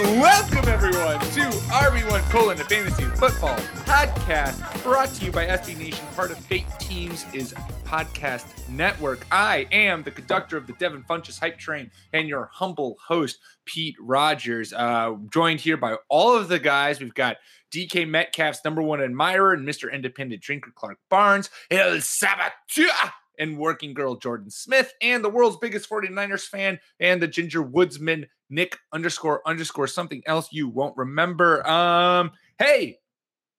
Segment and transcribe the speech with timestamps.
[0.00, 3.54] Welcome everyone to RB1 colon the fantasy football
[3.84, 7.52] podcast brought to you by SB Nation, part of Fake Teams is
[7.84, 9.26] podcast network.
[9.30, 13.94] I am the conductor of the Devin Funchess hype train and your humble host, Pete
[14.00, 14.72] Rogers.
[14.72, 16.98] Uh, joined here by all of the guys.
[16.98, 17.36] We've got
[17.70, 19.92] DK Metcalf's number one admirer and Mr.
[19.92, 25.90] Independent Drinker Clark Barnes, El Sabatua and working girl Jordan Smith, and the world's biggest
[25.90, 31.66] 49ers fan, and the ginger woodsman Nick underscore underscore something else you won't remember.
[31.66, 32.98] Um, hey,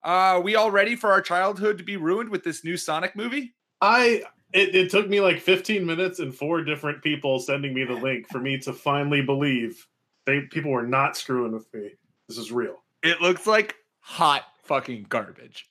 [0.04, 3.54] uh, we all ready for our childhood to be ruined with this new Sonic movie?
[3.82, 7.94] I it, it took me like 15 minutes and four different people sending me the
[7.94, 9.88] link for me to finally believe
[10.26, 11.92] they people were not screwing with me.
[12.28, 12.84] This is real.
[13.04, 15.68] It looks like hot fucking garbage.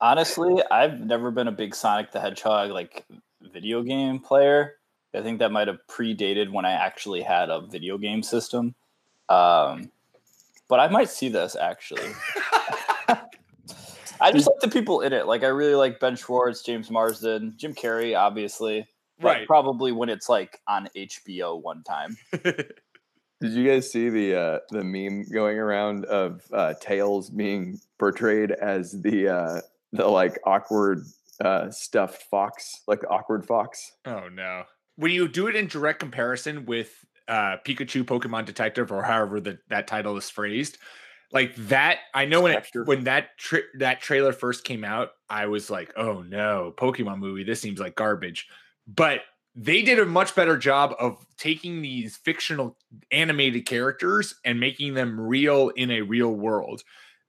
[0.00, 3.04] Honestly, I've never been a big Sonic the Hedgehog like
[3.40, 4.74] video game player.
[5.16, 8.74] I think that might have predated when I actually had a video game system.
[9.28, 9.90] Um,
[10.68, 12.10] but I might see this actually.
[14.20, 15.26] I just like the people in it.
[15.26, 18.86] Like I really like Ben Schwartz, James Marsden, Jim Carrey, obviously.
[19.18, 19.46] But Right.
[19.46, 22.18] Probably when it's like on HBO one time.
[22.42, 28.50] Did you guys see the uh, the meme going around of uh, Tails being portrayed
[28.50, 29.60] as the uh,
[29.92, 31.04] the like awkward
[31.42, 33.92] uh, stuffed fox, like awkward fox?
[34.06, 34.64] Oh no.
[34.96, 39.58] When you do it in direct comparison with uh Pikachu Pokemon Detective or however the,
[39.68, 40.78] that title is phrased,
[41.32, 45.46] like that I know when it, when that tra- that trailer first came out, I
[45.46, 48.46] was like, "Oh no, Pokemon movie, this seems like garbage."
[48.86, 49.20] But
[49.56, 52.76] they did a much better job of taking these fictional
[53.10, 56.82] animated characters and making them real in a real world.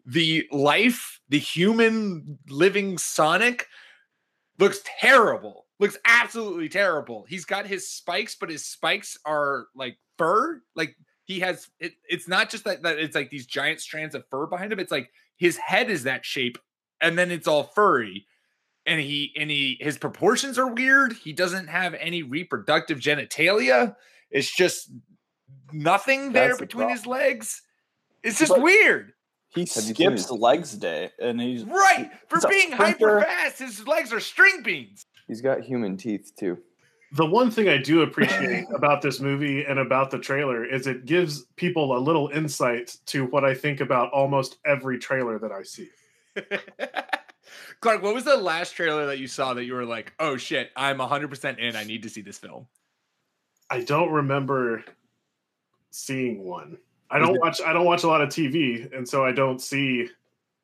[0.06, 3.68] The life, the human living Sonic
[4.60, 5.67] looks terrible.
[5.80, 7.26] Looks absolutely terrible.
[7.30, 10.62] He's got his spikes, but his spikes are like fur.
[10.76, 10.96] Like
[11.26, 14.48] he has it, it's not just that, that it's like these giant strands of fur
[14.48, 14.80] behind him.
[14.80, 16.58] It's like his head is that shape,
[17.00, 18.26] and then it's all furry.
[18.88, 21.14] And he and he his proportions are weird.
[21.14, 23.96] He doesn't have any reproductive genitalia.
[24.32, 24.90] It's just
[25.72, 27.62] nothing there That's the between his legs.
[28.24, 29.14] It's just But- weird.
[29.50, 32.12] He Have you seen skips his- legs day and he's Right.
[32.30, 35.06] For being hyper fast, his legs are string beans.
[35.28, 36.58] He's got human teeth too.
[37.14, 41.06] The one thing I do appreciate about this movie and about the trailer is it
[41.06, 45.64] gives people a little insight to what I think about almost every trailer that I
[45.64, 45.90] see.
[47.80, 50.72] Clark, what was the last trailer that you saw that you were like, oh shit,
[50.76, 51.76] I'm 100% in.
[51.76, 52.68] I need to see this film?
[53.70, 54.84] I don't remember
[55.92, 56.78] seeing one.
[57.10, 60.10] I don't watch I don't watch a lot of TV and so I don't see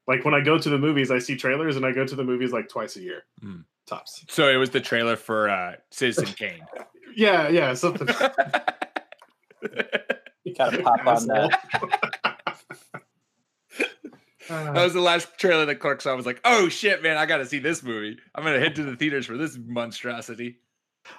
[0.07, 2.23] like when I go to the movies I see trailers and I go to the
[2.23, 3.23] movies like twice a year.
[3.39, 3.61] Hmm.
[3.85, 4.25] Tops.
[4.29, 6.61] So it was the trailer for uh, Citizen Kane.
[7.15, 8.07] Yeah, yeah, something
[10.43, 11.59] you gotta pop on that.
[14.49, 16.11] that was the last trailer that Clark saw.
[16.11, 18.17] I was like, oh shit, man, I got to see this movie.
[18.33, 20.57] I'm going to head to the theaters for this monstrosity.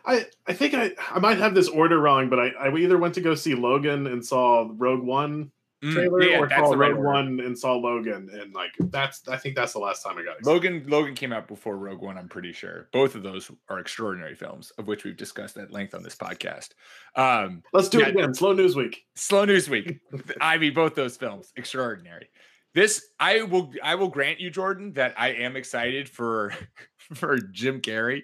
[0.05, 3.15] I, I think I, I might have this order wrong, but I, I either went
[3.15, 5.53] to go see Logan and saw Rogue One
[5.85, 7.09] Mm, yeah, or that's saw the right Rogue order.
[7.11, 10.39] One and saw Logan, and like that's I think that's the last time I got.
[10.39, 10.47] excited.
[10.47, 12.89] Logan Logan came out before Rogue One, I'm pretty sure.
[12.93, 16.71] Both of those are extraordinary films, of which we've discussed at length on this podcast.
[17.17, 18.09] Um, Let's do Yeah.
[18.09, 18.35] it again.
[18.35, 19.05] Slow news week.
[19.15, 19.99] Slow News Week.
[20.41, 22.29] I mean, both those films extraordinary.
[22.75, 26.53] This I will I will grant you, Jordan, that I am excited for
[27.15, 28.23] for Jim Carrey.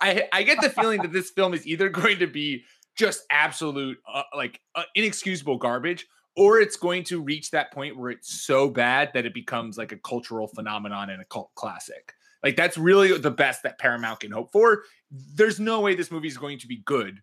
[0.00, 2.64] I I get the feeling that this film is either going to be
[2.96, 6.06] just absolute uh, like uh, inexcusable garbage,
[6.36, 9.92] or it's going to reach that point where it's so bad that it becomes like
[9.92, 12.14] a cultural phenomenon and a cult classic.
[12.42, 14.84] Like that's really the best that Paramount can hope for.
[15.10, 17.20] There's no way this movie is going to be good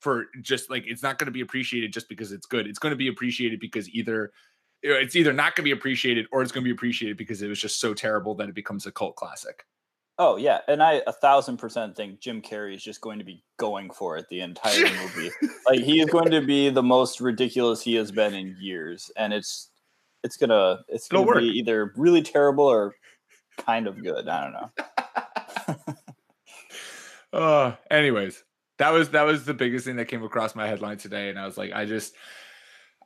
[0.00, 2.66] for just like it's not going to be appreciated just because it's good.
[2.66, 4.32] It's going to be appreciated because either
[4.82, 7.48] it's either not going to be appreciated or it's going to be appreciated because it
[7.48, 9.64] was just so terrible that it becomes a cult classic.
[10.20, 13.42] Oh yeah, and I a thousand percent think Jim Carrey is just going to be
[13.56, 15.30] going for it the entire movie.
[15.66, 19.32] like he is going to be the most ridiculous he has been in years, and
[19.32, 19.68] it's
[20.24, 21.40] it's gonna it's It'll gonna work.
[21.40, 22.94] be either really terrible or
[23.58, 24.28] kind of good.
[24.28, 25.94] I don't know.
[27.30, 28.42] Uh, anyways,
[28.78, 31.44] that was that was the biggest thing that came across my headline today, and I
[31.44, 32.14] was like, I just.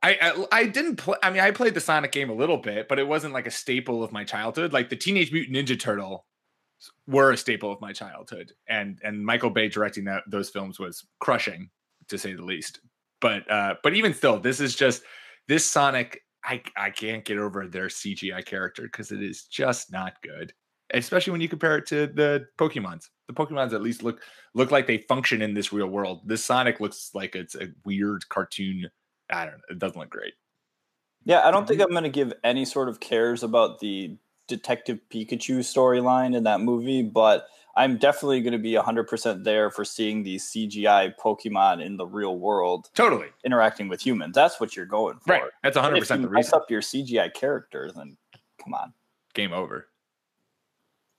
[0.05, 1.17] I, I I didn't play.
[1.23, 3.51] I mean, I played the Sonic game a little bit, but it wasn't like a
[3.51, 4.73] staple of my childhood.
[4.73, 6.25] Like the Teenage Mutant Ninja Turtle
[7.07, 11.07] were a staple of my childhood, and and Michael Bay directing that those films was
[11.21, 11.71] crushing,
[12.09, 12.81] to say the least.
[13.21, 15.03] But uh, but even still, this is just
[15.49, 16.21] this Sonic.
[16.45, 20.53] I I can't get over their CGI character because it is just not good,
[20.93, 23.09] especially when you compare it to the Pokemons.
[23.29, 24.21] The Pokemons at least look
[24.55, 26.23] look like they function in this real world.
[26.27, 28.91] This Sonic looks like it's a weird cartoon.
[29.31, 29.65] I don't know.
[29.71, 30.35] It doesn't look great.
[31.25, 34.17] Yeah, I don't think I'm going to give any sort of cares about the
[34.57, 39.83] Detective Pikachu storyline in that movie, but I'm definitely going to be 100% there for
[39.85, 43.29] seeing these CGI Pokemon in the real world Totally.
[43.45, 44.35] interacting with humans.
[44.35, 45.33] That's what you're going for.
[45.33, 45.43] Right.
[45.63, 46.55] That's 100% If you the mess reason.
[46.55, 48.19] up your CGI characters, then
[48.63, 48.93] come on.
[49.35, 49.89] Game over.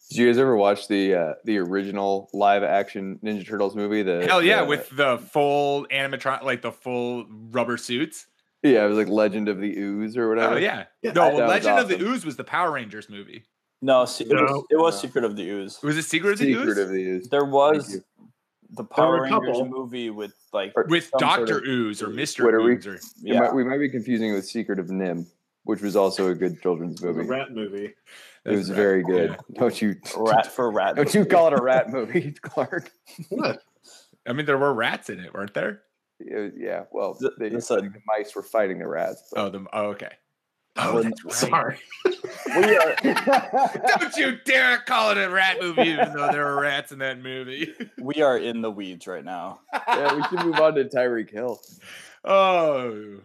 [0.09, 4.03] Did you guys ever watch the uh, the original live action Ninja Turtles movie?
[4.03, 8.27] The Hell yeah, the- with the full animatron, like the full rubber suits.
[8.63, 10.55] Yeah, it was like Legend of the Ooze or whatever.
[10.55, 10.85] Oh yeah.
[11.01, 12.07] Yeah, no, well, was Legend of the awesome.
[12.07, 13.43] Ooze was the Power Rangers movie.
[13.81, 15.01] No, se- it was, it was No.
[15.01, 15.81] Secret of the Ooze.
[15.83, 16.77] Was it Secret of the Secret Ooze?
[16.77, 17.27] of the Ooze.
[17.27, 17.99] There was
[18.71, 22.53] the Power Rangers movie with like With some sort Doctor of- Ooze or Mister What
[22.53, 23.41] are we- Ooze or yeah.
[23.41, 25.27] might- we might be confusing it with Secret of NIMH,
[25.65, 27.29] which was also a good children's It was a movie.
[27.29, 27.93] rat movie.
[28.45, 28.75] It was right.
[28.75, 29.31] very good.
[29.31, 29.59] Yeah.
[29.59, 30.95] Don't you rat for rat.
[30.95, 32.89] don't you call it a rat movie, Clark?
[33.29, 33.61] What?
[34.25, 35.81] I mean, there were rats in it, weren't there?
[36.25, 39.29] Yeah, yeah, well, Th- they, this I a- the mice were fighting the rats.
[39.33, 40.11] but- Oh, the oh, okay.
[40.75, 41.33] Oh, that's right.
[41.33, 41.77] Sorry.
[42.55, 42.95] We are
[43.99, 47.19] Don't you dare call it a rat movie, even though there were rats in that
[47.21, 47.73] movie.
[48.01, 49.59] we are in the weeds right now.
[49.87, 51.59] yeah, we should move on to Tyreek Hill.
[52.25, 53.19] oh,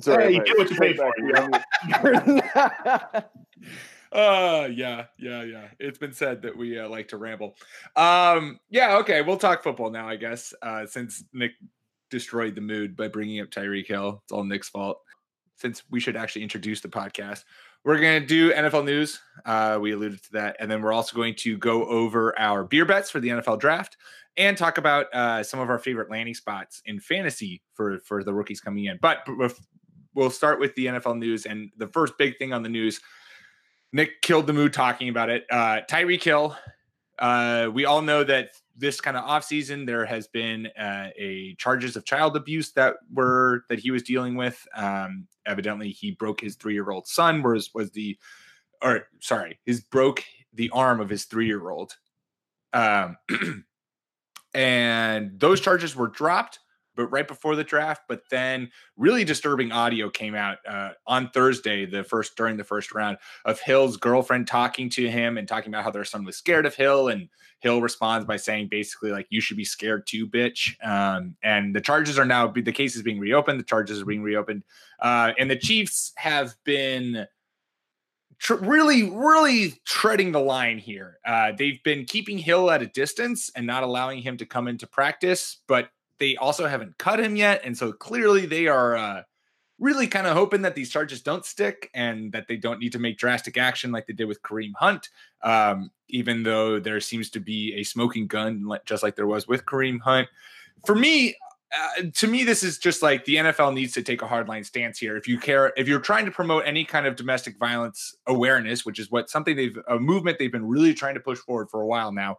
[0.00, 0.46] Sorry, Hey, you Mike.
[0.46, 1.12] get what you pay for.
[4.12, 5.68] Uh yeah yeah yeah.
[5.78, 7.56] It's been said that we uh, like to ramble.
[7.96, 11.52] Um yeah okay we'll talk football now i guess uh since nick
[12.10, 14.20] destroyed the mood by bringing up tyreek hill.
[14.24, 14.98] It's all nick's fault.
[15.56, 17.44] Since we should actually introduce the podcast
[17.84, 19.20] we're going to do nfl news.
[19.44, 22.84] Uh we alluded to that and then we're also going to go over our beer
[22.84, 23.96] bets for the nfl draft
[24.36, 28.32] and talk about uh some of our favorite landing spots in fantasy for for the
[28.32, 28.98] rookies coming in.
[29.00, 29.60] But bef-
[30.14, 33.00] we'll start with the nfl news and the first big thing on the news
[33.92, 35.44] Nick killed the mood talking about it.
[35.50, 36.56] Uh, Tyreek Hill.
[37.18, 41.94] Uh, we all know that this kind of offseason there has been uh, a charges
[41.94, 44.66] of child abuse that were that he was dealing with.
[44.74, 47.42] Um, evidently, he broke his three-year-old son.
[47.42, 48.18] Was was the
[48.82, 50.24] or sorry, his broke
[50.54, 51.94] the arm of his three-year-old.
[52.72, 53.18] Um,
[54.54, 56.58] and those charges were dropped
[56.94, 58.02] but right before the draft.
[58.08, 62.92] But then really disturbing audio came out uh, on Thursday, the first during the first
[62.92, 66.66] round of Hill's girlfriend talking to him and talking about how their son was scared
[66.66, 67.08] of Hill.
[67.08, 67.28] And
[67.60, 70.74] Hill responds by saying basically like, you should be scared too, bitch.
[70.84, 73.60] Um, and the charges are now, the case is being reopened.
[73.60, 74.64] The charges are being reopened.
[75.00, 77.26] Uh, and the Chiefs have been
[78.38, 81.18] tr- really, really treading the line here.
[81.24, 84.86] Uh, they've been keeping Hill at a distance and not allowing him to come into
[84.86, 85.90] practice, but
[86.22, 87.62] they also haven't cut him yet.
[87.64, 89.22] And so clearly they are uh,
[89.80, 93.00] really kind of hoping that these charges don't stick and that they don't need to
[93.00, 95.08] make drastic action like they did with Kareem Hunt,
[95.42, 99.66] um, even though there seems to be a smoking gun, just like there was with
[99.66, 100.28] Kareem Hunt.
[100.86, 101.34] For me,
[101.76, 105.00] uh, to me, this is just like the NFL needs to take a hardline stance
[105.00, 105.16] here.
[105.16, 109.00] If you care, if you're trying to promote any kind of domestic violence awareness, which
[109.00, 111.86] is what something they've a movement they've been really trying to push forward for a
[111.86, 112.36] while now,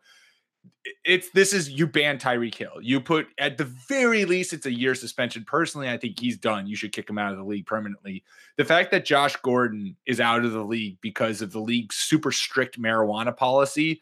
[1.06, 2.82] it's this is you ban Tyreek Hill.
[2.82, 5.46] You put at the very least it's a year suspension.
[5.46, 6.68] Personally, I think he's done.
[6.68, 8.24] You should kick him out of the league permanently.
[8.58, 12.32] The fact that Josh Gordon is out of the league because of the league's super
[12.32, 14.02] strict marijuana policy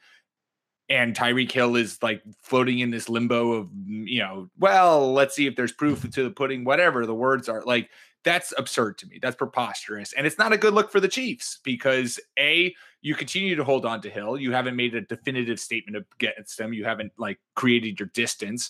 [0.92, 5.48] and Tyreek Hill is like floating in this limbo of you know, well, let's see
[5.48, 7.64] if there's proof to the pudding, whatever the words are.
[7.64, 7.90] Like
[8.24, 9.20] that's absurd to me.
[9.22, 10.14] That's preposterous.
[10.14, 13.86] And it's not a good look for the Chiefs because A, you continue to hold
[13.86, 14.38] on to Hill.
[14.38, 16.74] You haven't made a definitive statement against him.
[16.74, 18.70] You haven't like created your distance.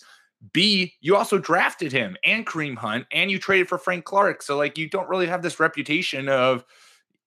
[0.53, 4.41] B, you also drafted him and Kareem Hunt and you traded for Frank Clark.
[4.41, 6.65] So like you don't really have this reputation of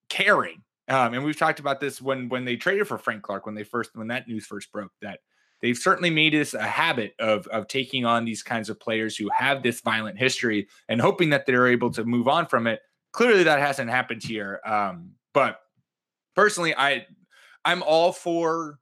[0.09, 0.63] caring.
[0.89, 3.65] Um, and we've talked about this when when they traded for Frank Clark when they
[3.65, 5.21] first when that news first broke that
[5.65, 9.31] they've certainly made this a habit of of taking on these kinds of players who
[9.35, 12.81] have this violent history and hoping that they're able to move on from it.
[13.13, 14.61] Clearly, that hasn't happened here.
[14.67, 15.61] Um, but
[16.37, 17.07] personally, I
[17.65, 18.79] I'm all for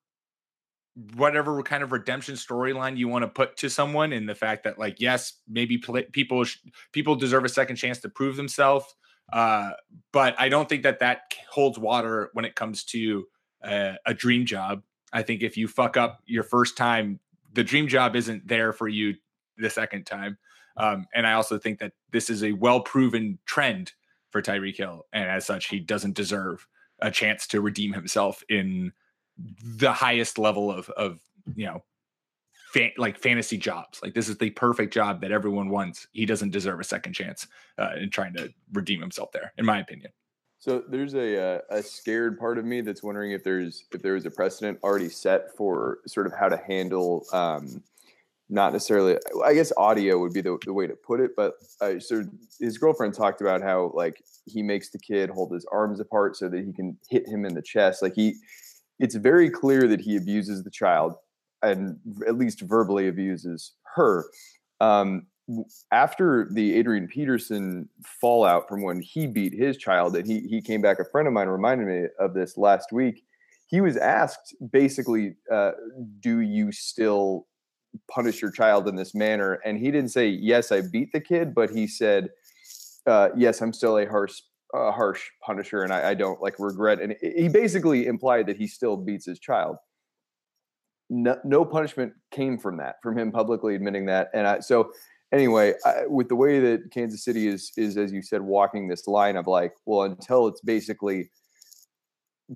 [1.14, 4.78] whatever kind of redemption storyline you want to put to someone and the fact that
[4.78, 6.58] like yes maybe pl- people sh-
[6.92, 8.84] people deserve a second chance to prove themselves
[9.32, 9.70] uh,
[10.12, 13.24] but i don't think that that holds water when it comes to
[13.64, 14.82] uh, a dream job
[15.12, 17.18] i think if you fuck up your first time
[17.54, 19.14] the dream job isn't there for you
[19.58, 20.38] the second time.
[20.76, 23.92] Um, and i also think that this is a well proven trend
[24.30, 26.66] for tyreek hill and as such he doesn't deserve
[27.00, 28.92] a chance to redeem himself in
[29.64, 31.18] the highest level of of
[31.54, 31.82] you know
[32.72, 34.00] fa- like fantasy jobs.
[34.02, 36.06] Like this is the perfect job that everyone wants.
[36.12, 37.46] He doesn't deserve a second chance
[37.78, 40.12] uh, in trying to redeem himself there in my opinion
[40.62, 44.12] So there's a uh, a scared part of me that's wondering if there's if there
[44.12, 47.82] was a precedent already set for sort of how to handle um,
[48.48, 51.98] not necessarily I guess audio would be the, the way to put it, but uh,
[51.98, 52.22] so
[52.60, 56.48] his girlfriend talked about how like he makes the kid hold his arms apart so
[56.48, 58.00] that he can hit him in the chest.
[58.00, 58.36] Like he,
[59.00, 61.16] it's very clear that he abuses the child
[61.62, 64.26] and at least verbally abuses her.
[64.80, 65.26] Um,
[65.90, 67.88] after the Adrian Peterson
[68.20, 70.98] fallout from when he beat his child, and he he came back.
[70.98, 73.24] A friend of mine reminded me of this last week.
[73.66, 75.72] He was asked basically, uh,
[76.20, 77.46] "Do you still
[78.10, 81.54] punish your child in this manner?" And he didn't say, "Yes, I beat the kid,"
[81.54, 82.30] but he said,
[83.06, 84.40] uh, "Yes, I'm still a harsh."
[84.74, 86.98] Uh, harsh punisher, and I, I don't like regret.
[86.98, 89.76] And he basically implied that he still beats his child
[91.12, 94.30] no, no punishment came from that, from him publicly admitting that.
[94.32, 94.90] And I, so,
[95.32, 99.06] anyway, I, with the way that Kansas City is, is as you said, walking this
[99.06, 101.30] line of like, well, until it's basically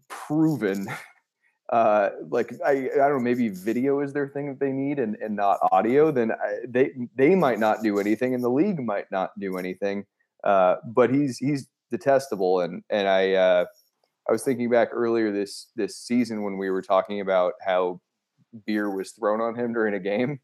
[0.09, 0.87] proven,
[1.73, 5.17] uh, like I, I don't know, maybe video is their thing that they need, and,
[5.17, 6.11] and not audio.
[6.11, 10.05] Then I, they they might not do anything, and the league might not do anything.
[10.45, 13.33] Uh, but he's he's detestable, and and I.
[13.33, 13.65] Uh,
[14.29, 18.01] I was thinking back earlier this this season when we were talking about how
[18.67, 20.41] beer was thrown on him during a game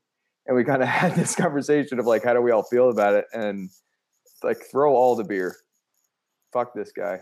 [0.46, 3.14] and we kind of had this conversation of like how do we all feel about
[3.14, 3.26] it?
[3.32, 3.70] And
[4.42, 5.56] like throw all the beer.
[6.52, 7.20] Fuck this guy.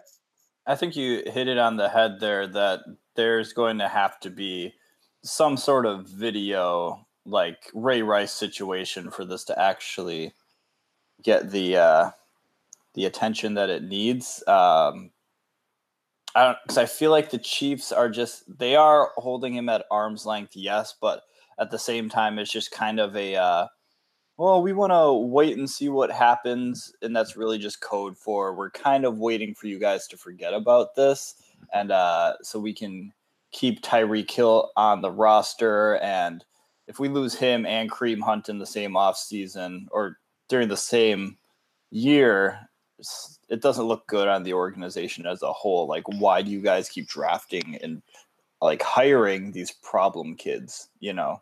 [0.66, 2.80] I think you hit it on the head there that
[3.16, 4.74] there's going to have to be
[5.22, 10.32] some sort of video like Ray Rice situation for this to actually
[11.22, 12.10] get the uh,
[12.94, 14.42] the attention that it needs.
[14.46, 15.10] Um,
[16.34, 19.86] I don't because I feel like the Chiefs are just they are holding him at
[19.90, 21.22] arm's length, yes, but
[21.60, 23.66] at the same time, it's just kind of a uh,
[24.36, 28.54] well, we want to wait and see what happens, and that's really just code for
[28.54, 31.34] we're kind of waiting for you guys to forget about this,
[31.74, 33.12] and uh, so we can
[33.52, 36.44] keep Tyreek Hill on the roster, and
[36.86, 41.36] if we lose him and Kareem Hunt in the same offseason or during the same
[41.90, 42.58] year,
[43.48, 45.86] it doesn't look good on the organization as a whole.
[45.86, 48.02] Like, why do you guys keep drafting and
[48.60, 50.88] like hiring these problem kids?
[50.98, 51.40] You know,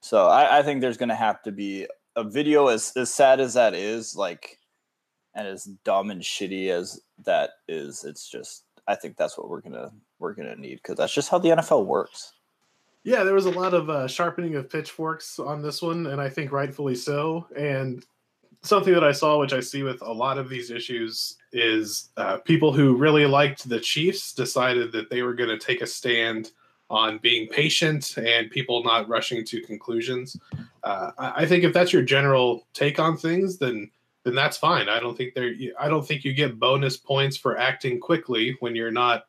[0.00, 1.86] so I, I think there's going to have to be
[2.16, 4.58] a video as as sad as that is, like,
[5.34, 8.04] and as dumb and shitty as that is.
[8.04, 11.38] It's just I think that's what we're gonna we're gonna need because that's just how
[11.38, 12.32] the NFL works.
[13.04, 16.28] Yeah, there was a lot of uh, sharpening of pitchforks on this one, and I
[16.28, 17.46] think rightfully so.
[17.56, 18.04] And
[18.62, 22.38] something that I saw, which I see with a lot of these issues, is uh,
[22.38, 26.50] people who really liked the Chiefs decided that they were going to take a stand
[26.90, 30.36] on being patient and people not rushing to conclusions.
[30.82, 33.90] Uh, I think if that's your general take on things, then
[34.24, 34.88] then that's fine.
[34.88, 35.52] I don't think there.
[35.78, 39.24] I don't think you get bonus points for acting quickly when you're not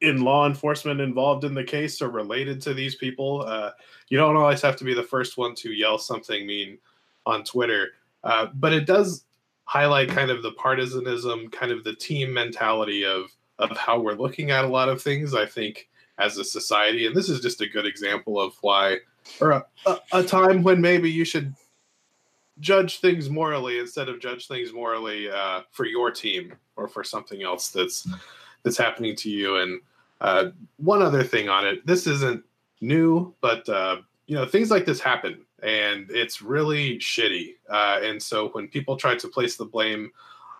[0.00, 3.42] in law enforcement involved in the case or related to these people.
[3.46, 3.70] Uh,
[4.08, 6.76] you don't always have to be the first one to yell something mean
[7.24, 7.90] on Twitter.
[8.24, 9.24] Uh, but it does
[9.64, 14.50] highlight kind of the partisanism, kind of the team mentality of of how we're looking
[14.50, 15.34] at a lot of things.
[15.34, 15.88] I think
[16.18, 18.98] as a society, and this is just a good example of why,
[19.40, 21.54] or a, a, a time when maybe you should
[22.60, 27.42] judge things morally instead of judge things morally uh, for your team or for something
[27.42, 28.06] else that's
[28.62, 29.56] that's happening to you.
[29.56, 29.80] And
[30.20, 32.44] uh, one other thing on it, this isn't
[32.80, 37.54] new, but uh, you know things like this happen and it's really shitty.
[37.70, 40.10] Uh, and so when people try to place the blame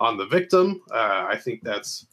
[0.01, 2.07] on the victim, uh, I think that's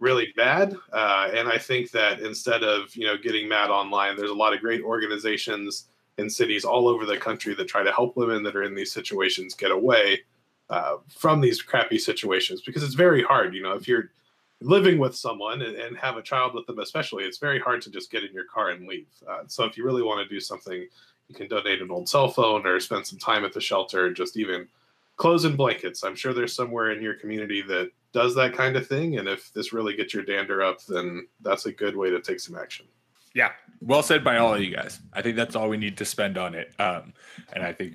[0.00, 0.74] really bad.
[0.92, 4.54] Uh, and I think that instead of you know getting mad online, there's a lot
[4.54, 5.86] of great organizations
[6.18, 8.92] in cities all over the country that try to help women that are in these
[8.92, 10.20] situations get away
[10.68, 13.54] uh, from these crappy situations because it's very hard.
[13.54, 14.10] You know, if you're
[14.60, 17.90] living with someone and, and have a child with them, especially, it's very hard to
[17.90, 19.06] just get in your car and leave.
[19.26, 20.86] Uh, so if you really want to do something
[21.30, 24.36] you can donate an old cell phone or spend some time at the shelter, just
[24.36, 24.66] even
[25.16, 26.02] clothes and blankets.
[26.02, 29.18] I'm sure there's somewhere in your community that does that kind of thing.
[29.18, 32.40] And if this really gets your dander up, then that's a good way to take
[32.40, 32.86] some action.
[33.32, 34.98] Yeah, well said by all of you guys.
[35.12, 36.74] I think that's all we need to spend on it.
[36.80, 37.12] Um,
[37.52, 37.94] and I think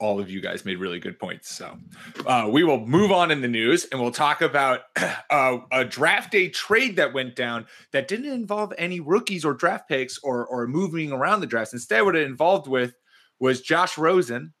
[0.00, 1.54] all of you guys made really good points.
[1.54, 1.78] So
[2.26, 4.80] uh, we will move on in the news and we'll talk about
[5.30, 9.88] uh, a draft day trade that went down that didn't involve any rookies or draft
[9.88, 11.72] picks or or moving around the drafts.
[11.72, 12.94] Instead, what it involved with
[13.38, 14.52] was Josh Rosen,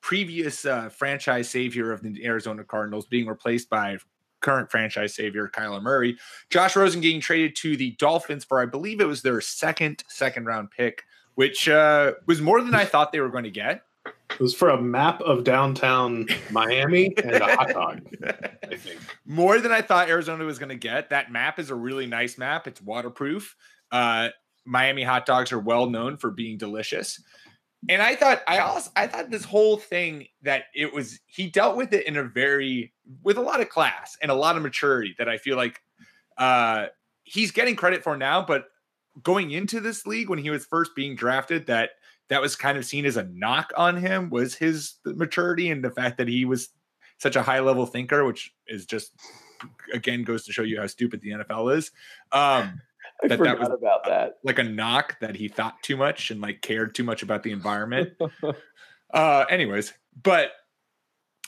[0.00, 3.98] previous uh, franchise savior of the Arizona Cardinals, being replaced by
[4.46, 6.16] current franchise savior Kyler Murray.
[6.50, 10.46] Josh Rosen getting traded to the Dolphins for I believe it was their second second
[10.46, 11.02] round pick,
[11.34, 13.82] which uh, was more than I thought they were going to get.
[14.30, 18.00] It was for a map of downtown Miami and a hot dog.
[18.24, 21.10] I think more than I thought Arizona was going to get.
[21.10, 22.68] That map is a really nice map.
[22.68, 23.56] It's waterproof.
[23.90, 24.28] Uh,
[24.64, 27.20] Miami hot dogs are well known for being delicious
[27.88, 31.76] and I thought I also I thought this whole thing that it was he dealt
[31.76, 32.92] with it in a very
[33.22, 35.80] with a lot of class and a lot of maturity that I feel like
[36.38, 36.86] uh
[37.24, 38.66] he's getting credit for now, but
[39.22, 41.90] going into this league when he was first being drafted, that
[42.28, 45.90] that was kind of seen as a knock on him was his maturity and the
[45.90, 46.70] fact that he was
[47.18, 49.12] such a high level thinker, which is just
[49.92, 51.90] again goes to show you how stupid the NFL is.
[52.32, 52.80] Um
[53.22, 54.38] I that forgot that was about that.
[54.44, 57.52] Like a knock that he thought too much and like cared too much about the
[57.52, 58.10] environment.
[59.14, 59.92] uh, anyways,
[60.22, 60.52] but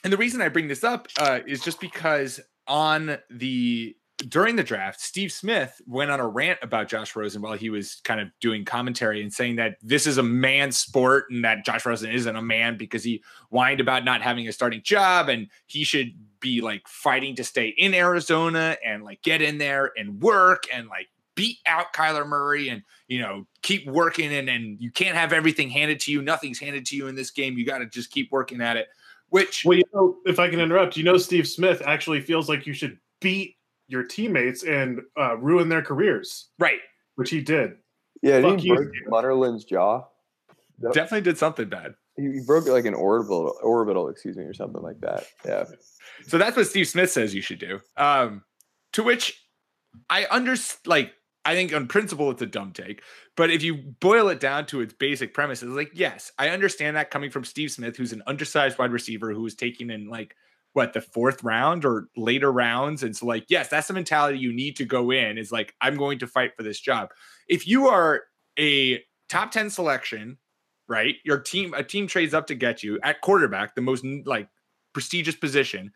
[0.04, 3.96] and the reason I bring this up uh, is just because on the
[4.26, 8.00] during the draft, Steve Smith went on a rant about Josh Rosen while he was
[8.02, 11.86] kind of doing commentary and saying that this is a man sport and that Josh
[11.86, 15.84] Rosen isn't a man because he whined about not having a starting job and he
[15.84, 20.64] should be like fighting to stay in Arizona and like get in there and work
[20.72, 25.16] and like beat out Kyler Murray and you know keep working and and you can't
[25.16, 26.20] have everything handed to you.
[26.20, 27.56] Nothing's handed to you in this game.
[27.56, 28.88] You got to just keep working at it.
[29.28, 32.66] Which well, you know, if I can interrupt, you know, Steve Smith actually feels like
[32.66, 36.80] you should beat your teammates and uh, ruin their careers, right?
[37.14, 37.76] Which he did.
[38.20, 40.04] Yeah, Fuck he broke Munnerlyn's jaw.
[40.80, 41.94] Definitely did something bad.
[42.16, 45.24] He broke like an orbital, orbital, excuse me, or something like that.
[45.44, 45.66] Yeah.
[46.26, 47.80] So that's what Steve Smith says you should do.
[47.96, 48.42] Um,
[48.94, 49.40] to which
[50.10, 51.12] I understand, like
[51.48, 53.02] I think on principle it's a dumb take,
[53.34, 56.94] but if you boil it down to its basic premise, it's like yes, I understand
[56.96, 60.36] that coming from Steve Smith, who's an undersized wide receiver who was taken in like
[60.74, 64.52] what the fourth round or later rounds, and so like yes, that's the mentality you
[64.52, 65.38] need to go in.
[65.38, 67.08] Is like I'm going to fight for this job.
[67.48, 68.24] If you are
[68.58, 70.36] a top ten selection,
[70.86, 71.14] right?
[71.24, 74.50] Your team a team trades up to get you at quarterback, the most like
[74.92, 75.92] prestigious position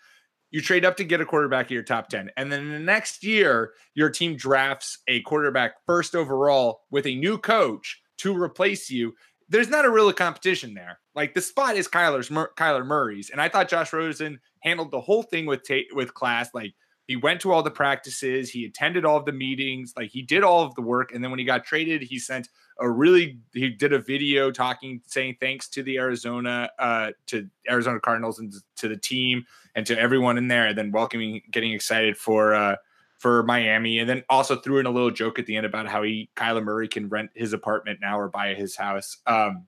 [0.53, 2.31] you trade up to get a quarterback in your top 10.
[2.37, 7.39] And then the next year, your team drafts a quarterback first overall with a new
[7.39, 9.15] coach to replace you.
[9.49, 11.01] There's not a real competition there.
[11.15, 15.23] Like the spot is Kyler's Kyler Murray's, and I thought Josh Rosen handled the whole
[15.23, 16.51] thing with ta- with class.
[16.55, 16.75] Like
[17.13, 20.43] he went to all the practices, he attended all of the meetings, like he did
[20.43, 21.13] all of the work.
[21.13, 22.49] And then when he got traded, he sent
[22.81, 28.01] a really he did a video talking, saying thanks to the Arizona uh to Arizona
[28.01, 29.45] Cardinals and to the team
[29.75, 32.77] and to everyone in there, and then welcoming, getting excited for uh
[33.19, 36.03] for Miami, and then also threw in a little joke at the end about how
[36.03, 39.19] he Kyler Murray can rent his apartment now or buy his house.
[39.27, 39.67] Um,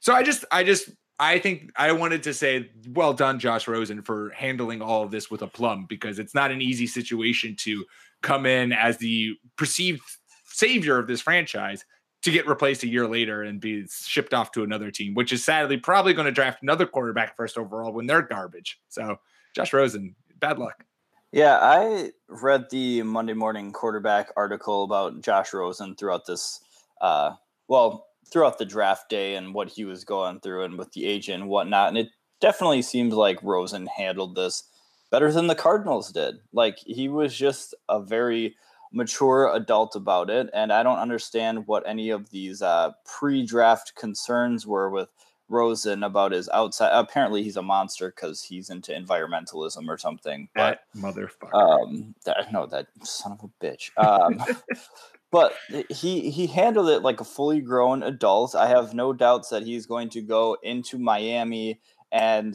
[0.00, 4.02] so I just I just I think I wanted to say, well done, Josh Rosen,
[4.02, 7.84] for handling all of this with a plum because it's not an easy situation to
[8.22, 10.00] come in as the perceived
[10.44, 11.84] savior of this franchise
[12.22, 15.44] to get replaced a year later and be shipped off to another team, which is
[15.44, 18.80] sadly probably going to draft another quarterback first overall when they're garbage.
[18.88, 19.16] So,
[19.54, 20.84] Josh Rosen, bad luck.
[21.32, 26.60] Yeah, I read the Monday morning quarterback article about Josh Rosen throughout this.
[27.00, 27.32] Uh,
[27.68, 31.42] well, throughout the draft day and what he was going through and with the agent
[31.42, 31.88] and whatnot.
[31.88, 32.08] And it
[32.40, 34.64] definitely seems like Rosen handled this
[35.10, 36.36] better than the Cardinals did.
[36.52, 38.56] Like he was just a very
[38.92, 40.48] mature adult about it.
[40.52, 45.08] And I don't understand what any of these uh, pre draft concerns were with
[45.48, 46.90] Rosen about his outside.
[46.92, 50.48] Apparently, he's a monster because he's into environmentalism or something.
[50.54, 51.54] But that motherfucker.
[51.54, 53.90] Um, that, no, that son of a bitch.
[53.96, 54.42] Um,
[55.32, 55.54] but
[55.88, 58.54] he he handled it like a fully grown adult.
[58.54, 61.80] I have no doubts that he's going to go into Miami
[62.12, 62.54] and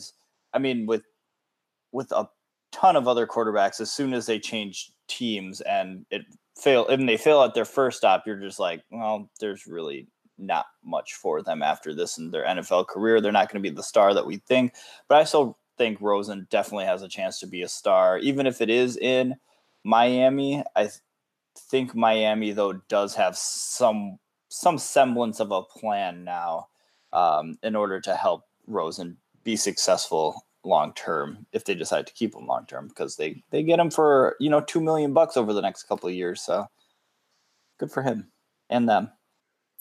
[0.54, 1.04] I mean with
[1.92, 2.30] with a
[2.72, 6.22] ton of other quarterbacks as soon as they change teams and it
[6.56, 10.66] fail and they fail at their first stop you're just like well there's really not
[10.84, 13.82] much for them after this in their NFL career they're not going to be the
[13.82, 14.74] star that we think
[15.08, 18.62] but I still think Rosen definitely has a chance to be a star even if
[18.62, 19.36] it is in
[19.84, 20.90] Miami I
[21.58, 26.67] think Miami though does have some some semblance of a plan now
[27.13, 32.36] um, in order to help Rosen be successful long term if they decide to keep
[32.36, 35.54] him long term because they they get him for you know two million bucks over
[35.54, 36.41] the next couple of years.
[36.41, 36.67] So
[37.78, 38.28] good for him
[38.70, 39.12] and them.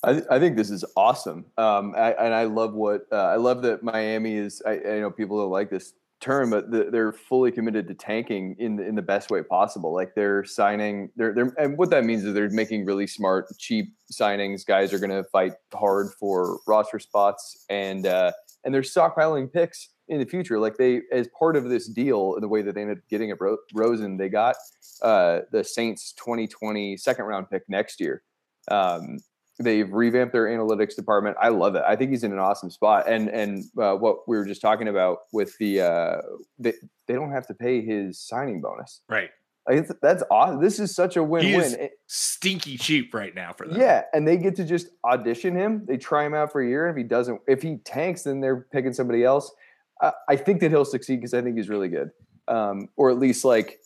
[0.04, 3.62] I, I think this is awesome, um, I, and I love what uh, I love
[3.62, 4.62] that Miami is.
[4.64, 8.76] I, I know people don't like this term, but they're fully committed to tanking in
[8.76, 9.92] the, in the best way possible.
[9.92, 13.94] Like they're signing, they're they're, and what that means is they're making really smart, cheap
[14.12, 14.64] signings.
[14.64, 18.32] Guys are going to fight hard for roster spots, and uh,
[18.64, 20.58] and they're stockpiling picks in the future.
[20.58, 23.32] Like they, as part of this deal, in the way that they ended up getting
[23.32, 24.56] a Ro- Rosen, they got
[25.02, 28.22] uh, the Saints 2020 second round pick next year.
[28.70, 29.18] Um,
[29.58, 31.36] they've revamped their analytics department.
[31.40, 31.82] I love it.
[31.86, 33.08] I think he's in an awesome spot.
[33.08, 36.16] And and uh, what we were just talking about with the uh,
[36.58, 36.74] they
[37.06, 39.00] they don't have to pay his signing bonus.
[39.08, 39.30] Right.
[39.68, 40.60] Like that's awesome.
[40.62, 41.60] This is such a He win-win.
[41.60, 43.80] is stinky cheap right now for them.
[43.80, 45.84] yeah, and they get to just audition him.
[45.88, 46.86] They try him out for a year.
[46.86, 49.52] And if he doesn't, if he tanks, then they're picking somebody else.
[50.00, 52.10] I, I think that he'll succeed because I think he's really good,
[52.46, 53.80] um, or at least like.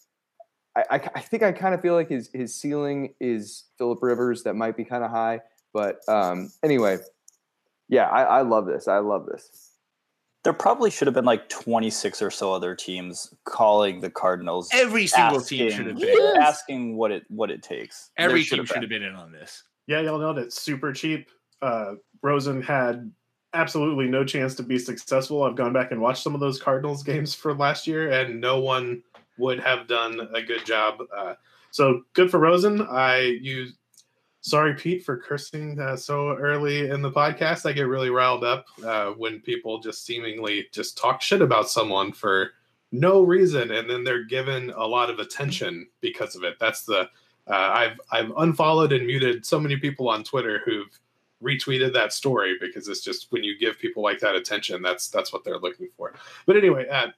[0.76, 4.42] I, I, I think I kind of feel like his his ceiling is Philip Rivers.
[4.44, 5.40] That might be kind of high,
[5.72, 6.98] but um, anyway,
[7.88, 8.88] yeah, I, I love this.
[8.88, 9.70] I love this.
[10.42, 14.70] There probably should have been like 26 or so other teams calling the Cardinals.
[14.72, 16.36] Every single team should have been.
[16.40, 18.10] asking what it what it takes.
[18.16, 19.64] Every should team have should have been in on this.
[19.86, 21.28] Yeah, y'all know that it's super cheap.
[21.60, 23.12] Uh, Rosen had
[23.52, 25.42] absolutely no chance to be successful.
[25.42, 28.60] I've gone back and watched some of those Cardinals games for last year, and no
[28.60, 29.02] one
[29.38, 31.02] would have done a good job.
[31.14, 31.34] Uh,
[31.70, 32.80] so good for Rosen.
[32.82, 33.76] I use.
[34.42, 37.68] Sorry, Pete, for cursing uh, so early in the podcast.
[37.68, 42.10] I get really riled up uh, when people just seemingly just talk shit about someone
[42.12, 42.52] for
[42.90, 46.56] no reason, and then they're given a lot of attention because of it.
[46.58, 47.08] That's the
[47.46, 50.98] uh, I've I've unfollowed and muted so many people on Twitter who've
[51.42, 55.32] retweeted that story because it's just when you give people like that attention, that's that's
[55.32, 56.14] what they're looking for.
[56.46, 57.08] But anyway, uh,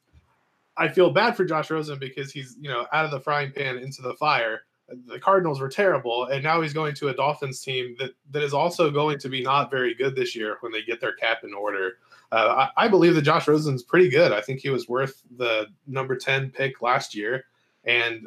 [0.77, 3.79] I feel bad for Josh Rosen because he's you know out of the frying pan
[3.79, 4.63] into the fire.
[5.07, 8.55] The Cardinals were terrible, and now he's going to a Dolphins team that that is
[8.55, 11.55] also going to be not very good this year when they get their cap in
[11.55, 11.99] order.
[12.31, 14.33] Uh, I, I believe that Josh Rosen's pretty good.
[14.33, 17.45] I think he was worth the number ten pick last year,
[17.85, 18.27] and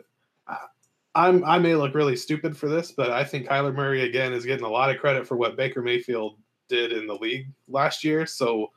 [1.16, 4.46] I'm I may look really stupid for this, but I think Kyler Murray again is
[4.46, 8.26] getting a lot of credit for what Baker Mayfield did in the league last year.
[8.26, 8.72] So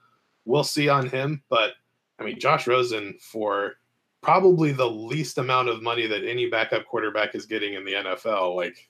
[0.44, 1.42] we'll see on him.
[1.48, 1.72] But
[2.18, 3.74] I mean, Josh Rosen for
[4.22, 8.57] probably the least amount of money that any backup quarterback is getting in the NFL,
[8.57, 8.88] like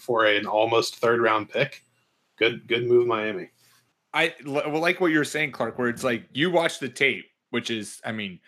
[0.00, 1.82] for an almost third round pick.
[2.38, 3.50] Good good move, Miami.
[4.14, 7.70] I well, like what you're saying, Clark, where it's like you watch the tape, which
[7.70, 8.40] is, I mean,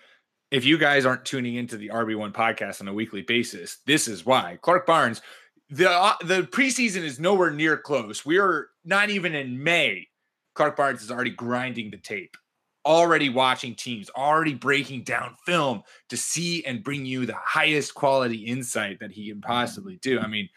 [0.50, 4.24] if you guys aren't tuning into the RB1 podcast on a weekly basis, this is
[4.24, 4.58] why.
[4.62, 5.22] Clark Barnes,
[5.68, 8.24] the uh, the preseason is nowhere near close.
[8.24, 10.08] We are not even in May.
[10.54, 12.36] Clark Barnes is already grinding the tape,
[12.84, 18.38] already watching teams, already breaking down film to see and bring you the highest quality
[18.38, 20.18] insight that he can possibly do.
[20.18, 20.48] I mean,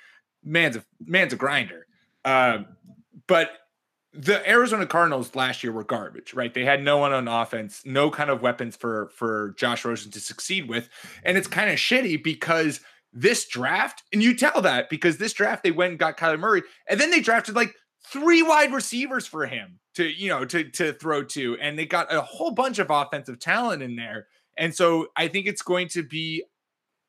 [0.43, 1.87] man's a man's a grinder.
[2.25, 2.67] Um,
[3.27, 3.51] but
[4.13, 6.53] the Arizona Cardinals last year were garbage, right?
[6.53, 10.19] They had no one on offense, no kind of weapons for for Josh Rosen to
[10.19, 10.89] succeed with,
[11.23, 12.79] and it's kind of shitty because
[13.11, 16.63] this draft, and you tell that because this draft they went and got Kyler Murray,
[16.87, 17.75] and then they drafted like
[18.07, 22.13] three wide receivers for him to you know to to throw to, and they got
[22.13, 26.03] a whole bunch of offensive talent in there, and so I think it's going to
[26.03, 26.43] be.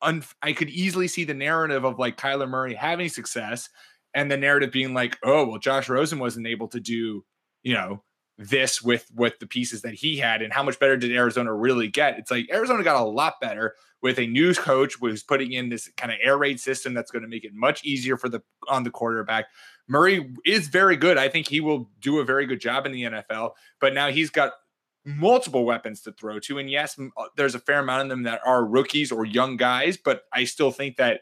[0.02, 3.70] Un- I could easily see the narrative of like Kyler Murray having success
[4.14, 7.24] and the narrative being like, oh, well, Josh Rosen wasn't able to do,
[7.62, 8.02] you know,
[8.36, 11.88] this with with the pieces that he had, and how much better did Arizona really
[11.88, 12.18] get?
[12.18, 15.90] It's like Arizona got a lot better with a news coach who's putting in this
[15.96, 18.82] kind of air raid system that's going to make it much easier for the on
[18.82, 19.46] the quarterback.
[19.88, 21.18] Murray is very good.
[21.18, 24.30] I think he will do a very good job in the NFL, but now he's
[24.30, 24.52] got
[25.04, 26.58] multiple weapons to throw to.
[26.58, 29.96] And yes, uh, there's a fair amount of them that are rookies or young guys,
[29.96, 31.20] but I still think that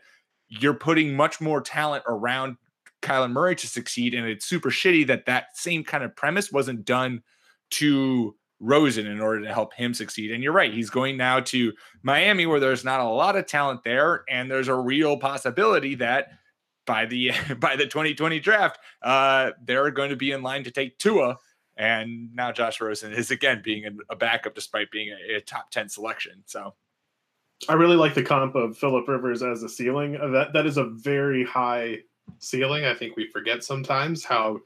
[0.48, 2.57] you're putting much more talent around
[3.02, 4.14] Kyler Murray to succeed.
[4.14, 7.22] And it's super shitty that that same kind of premise wasn't done
[7.72, 10.30] to Rosen in order to help him succeed.
[10.30, 13.82] And you're right, he's going now to Miami where there's not a lot of talent
[13.82, 16.28] there, and there's a real possibility that
[16.86, 20.98] by the by the 2020 draft, uh, they're going to be in line to take
[20.98, 21.36] Tua.
[21.76, 25.88] And now Josh Rosen is again being a- backup despite being a, a top 10
[25.88, 26.42] selection.
[26.46, 26.74] So
[27.68, 30.12] I really like the comp of Philip Rivers as a ceiling.
[30.12, 31.98] That that is a very high
[32.38, 32.84] ceiling.
[32.84, 34.60] I think we forget sometimes how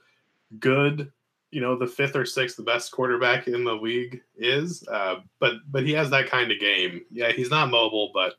[0.59, 1.11] good
[1.51, 4.87] you know the fifth or sixth best quarterback in the league is.
[4.89, 7.03] Uh, but but he has that kind of game.
[7.11, 8.35] Yeah, he's not mobile, but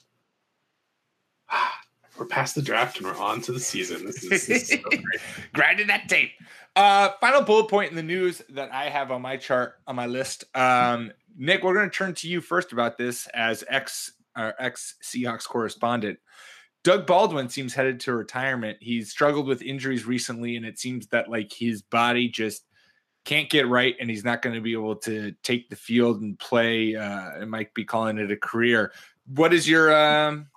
[2.17, 4.05] we're past the draft and we're on to the season.
[4.05, 4.77] This is, this is so
[5.53, 6.31] grinding that tape.
[6.75, 10.05] Uh, final bullet point in the news that I have on my chart on my
[10.05, 10.43] list.
[10.55, 14.95] Um, Nick, we're going to turn to you first about this as ex our ex
[15.03, 16.19] Seahawks correspondent.
[16.87, 18.77] Doug Baldwin seems headed to retirement.
[18.79, 22.63] He's struggled with injuries recently, and it seems that like his body just
[23.25, 26.39] can't get right, and he's not going to be able to take the field and
[26.39, 26.95] play.
[26.95, 28.93] Uh, it might be calling it a career.
[29.35, 30.47] What is your um,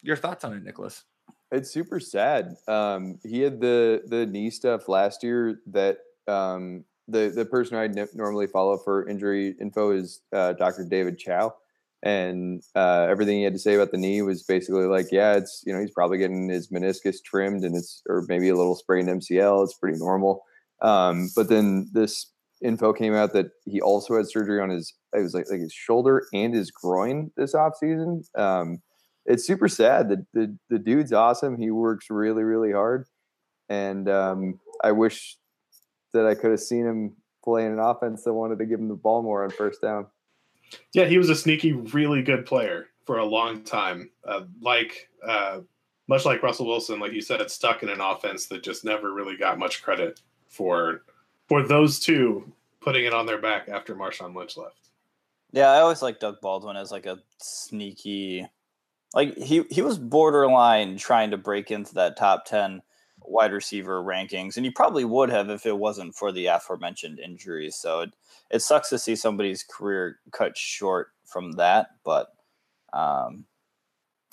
[0.00, 1.02] your thoughts on it, Nicholas?
[1.50, 2.54] It's super sad.
[2.68, 5.98] Um, he had the the knee stuff last year that
[6.28, 10.84] um, the the person I normally follow for injury info is uh, Dr.
[10.84, 11.52] David Chao,
[12.02, 15.62] and uh, everything he had to say about the knee was basically like, yeah, it's
[15.66, 19.08] you know he's probably getting his meniscus trimmed and it's or maybe a little sprained
[19.08, 19.64] MCL.
[19.64, 20.42] It's pretty normal.
[20.82, 22.32] Um, but then this
[22.62, 25.72] info came out that he also had surgery on his it was like, like his
[25.72, 28.22] shoulder and his groin this off season.
[28.36, 28.78] Um,
[29.26, 30.08] it's super sad.
[30.08, 31.58] The, the the dude's awesome.
[31.58, 33.06] He works really really hard,
[33.68, 35.36] and um, I wish
[36.14, 38.94] that I could have seen him playing an offense that wanted to give him the
[38.94, 40.06] ball more on first down.
[40.92, 44.10] Yeah, he was a sneaky, really good player for a long time.
[44.24, 45.60] Uh, like uh,
[46.08, 49.12] much like Russell Wilson, like you said, it's stuck in an offense that just never
[49.12, 51.02] really got much credit for
[51.48, 54.88] for those two putting it on their back after Marshawn Lynch left.
[55.52, 58.46] Yeah, I always like Doug Baldwin as like a sneaky,
[59.14, 62.82] like he he was borderline trying to break into that top ten
[63.22, 67.76] wide receiver rankings, and he probably would have if it wasn't for the aforementioned injuries.
[67.76, 68.14] So it,
[68.50, 71.88] it sucks to see somebody's career cut short from that.
[72.04, 72.28] But,
[72.92, 73.44] um,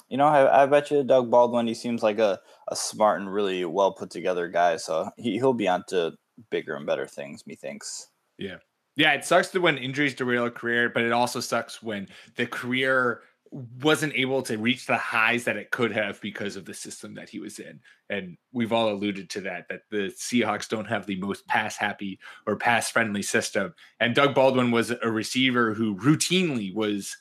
[0.10, 3.32] you know, I, I, bet you Doug Baldwin, he seems like a, a smart and
[3.32, 4.78] really well put together guy.
[4.78, 6.14] So he, he'll be on to
[6.50, 8.08] bigger and better things, methinks.
[8.38, 8.58] Yeah.
[8.96, 12.48] Yeah, it sucks to when injuries derail a career, but it also sucks when the
[12.48, 17.14] career wasn't able to reach the highs that it could have because of the system
[17.16, 17.80] that he was in.
[18.10, 22.20] And we've all alluded to that, that the Seahawks don't have the most pass happy
[22.46, 23.74] or pass friendly system.
[24.00, 27.16] And Doug Baldwin was a receiver who routinely was,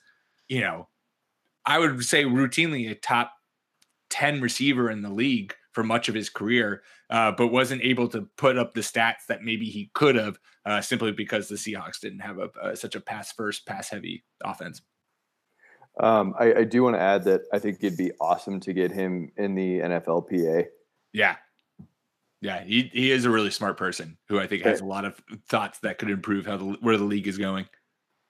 [0.48, 0.88] you know,
[1.64, 3.32] I would say routinely a top
[4.10, 8.28] 10 receiver in the league for much of his career, uh, but wasn't able to
[8.36, 12.20] put up the stats that maybe he could have uh, simply because the Seahawks didn't
[12.20, 14.80] have a, such a pass first, pass heavy offense.
[15.98, 18.92] Um, I, I, do want to add that I think it'd be awesome to get
[18.92, 20.66] him in the NFLPA.
[21.14, 21.37] Yeah.
[22.42, 25.20] Yeah, he, he is a really smart person who I think has a lot of
[25.48, 27.66] thoughts that could improve how the, where the league is going.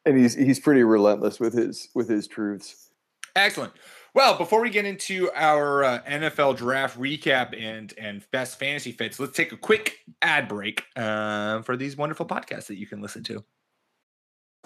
[0.04, 2.90] And he's he's pretty relentless with his with his truths.
[3.34, 3.72] Excellent.
[4.14, 9.18] Well, before we get into our uh, NFL draft recap and and best fantasy fits,
[9.18, 13.24] let's take a quick ad break uh, for these wonderful podcasts that you can listen
[13.24, 13.44] to.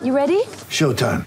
[0.02, 0.42] You ready?
[0.68, 1.26] Showtime.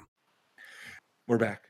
[1.31, 1.63] We're back.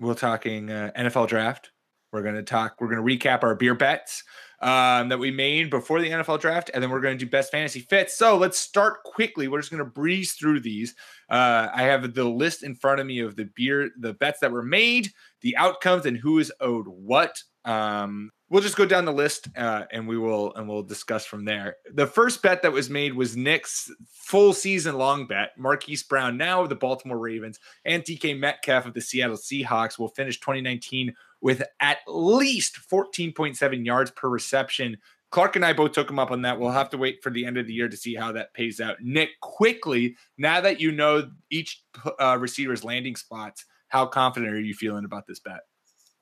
[0.00, 1.70] We're talking uh, NFL draft.
[2.14, 4.24] We're going to talk, we're going to recap our beer bets
[4.62, 7.52] um, that we made before the NFL draft, and then we're going to do best
[7.52, 8.16] fantasy fits.
[8.16, 9.48] So let's start quickly.
[9.48, 10.94] We're just going to breeze through these.
[11.28, 14.50] Uh, I have the list in front of me of the beer, the bets that
[14.50, 15.10] were made,
[15.42, 17.38] the outcomes, and who is owed what.
[17.66, 21.46] Um, we'll just go down the list uh, and we will and we'll discuss from
[21.46, 21.76] there.
[21.94, 25.52] The first bet that was made was Nick's full season long bet.
[25.56, 30.08] Marquise Brown now of the Baltimore Ravens and DK Metcalf of the Seattle Seahawks will
[30.08, 34.98] finish 2019 with at least 14.7 yards per reception.
[35.30, 36.60] Clark and I both took him up on that.
[36.60, 38.80] We'll have to wait for the end of the year to see how that pays
[38.80, 38.98] out.
[39.00, 41.82] Nick, quickly, now that you know each
[42.20, 45.60] uh, receiver's landing spots, how confident are you feeling about this bet?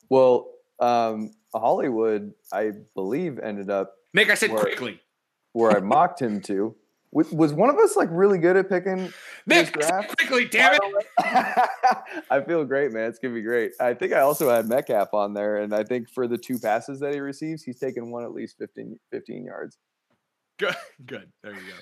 [0.08, 0.46] Well,
[0.78, 3.94] um, Hollywood, I believe, ended up.
[4.14, 5.00] Nick, I said where, quickly.
[5.52, 6.74] Where I mocked him to.
[7.12, 9.12] Was one of us like really good at picking
[9.44, 9.72] Nick,
[10.16, 11.06] quickly, damn it!
[12.30, 13.08] I feel great, man.
[13.08, 13.72] It's gonna be great.
[13.80, 17.00] I think I also had Metcalf on there, and I think for the two passes
[17.00, 19.76] that he receives, he's taken one at least 15, 15 yards.
[20.60, 21.32] Good, good.
[21.42, 21.76] There you go.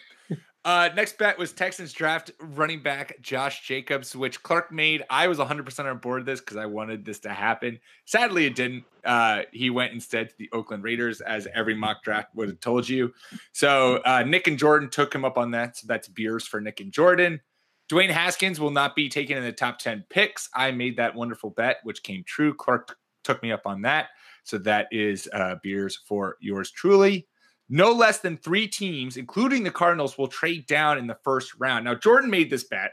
[0.69, 5.03] Uh, next bet was Texans draft running back Josh Jacobs, which Clark made.
[5.09, 7.81] I was 100% on board this because I wanted this to happen.
[8.05, 8.85] Sadly, it didn't.
[9.03, 12.87] Uh, he went instead to the Oakland Raiders, as every mock draft would have told
[12.87, 13.15] you.
[13.53, 15.79] So uh, Nick and Jordan took him up on that.
[15.79, 17.41] So that's beers for Nick and Jordan.
[17.91, 20.51] Dwayne Haskins will not be taken in the top 10 picks.
[20.55, 22.53] I made that wonderful bet, which came true.
[22.53, 24.09] Clark took me up on that.
[24.45, 27.27] So that is uh, beers for yours truly.
[27.69, 31.85] No less than three teams, including the Cardinals, will trade down in the first round.
[31.85, 32.93] Now, Jordan made this bet,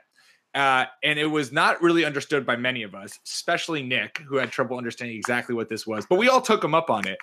[0.53, 4.51] uh, and it was not really understood by many of us, especially Nick, who had
[4.51, 6.05] trouble understanding exactly what this was.
[6.05, 7.17] But we all took him up on it.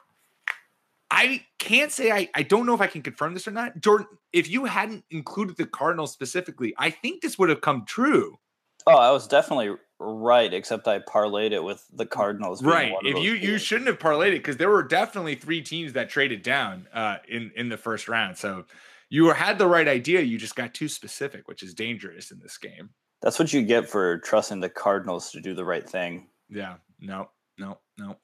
[1.10, 3.78] I can't say I, I don't know if I can confirm this or not.
[3.80, 8.38] Jordan, if you hadn't included the Cardinals specifically, I think this would have come true.
[8.86, 12.62] Oh, I was definitely right, except I parlayed it with the Cardinals.
[12.62, 12.92] Right.
[13.02, 16.42] If you you shouldn't have parlayed it because there were definitely three teams that traded
[16.42, 18.36] down uh, in in the first round.
[18.36, 18.64] So
[19.08, 20.20] you had the right idea.
[20.22, 22.90] You just got too specific, which is dangerous in this game.
[23.20, 26.28] That's what you get for trusting the Cardinals to do the right thing.
[26.48, 26.76] Yeah.
[27.00, 27.30] No.
[27.58, 27.78] No.
[27.98, 28.16] No.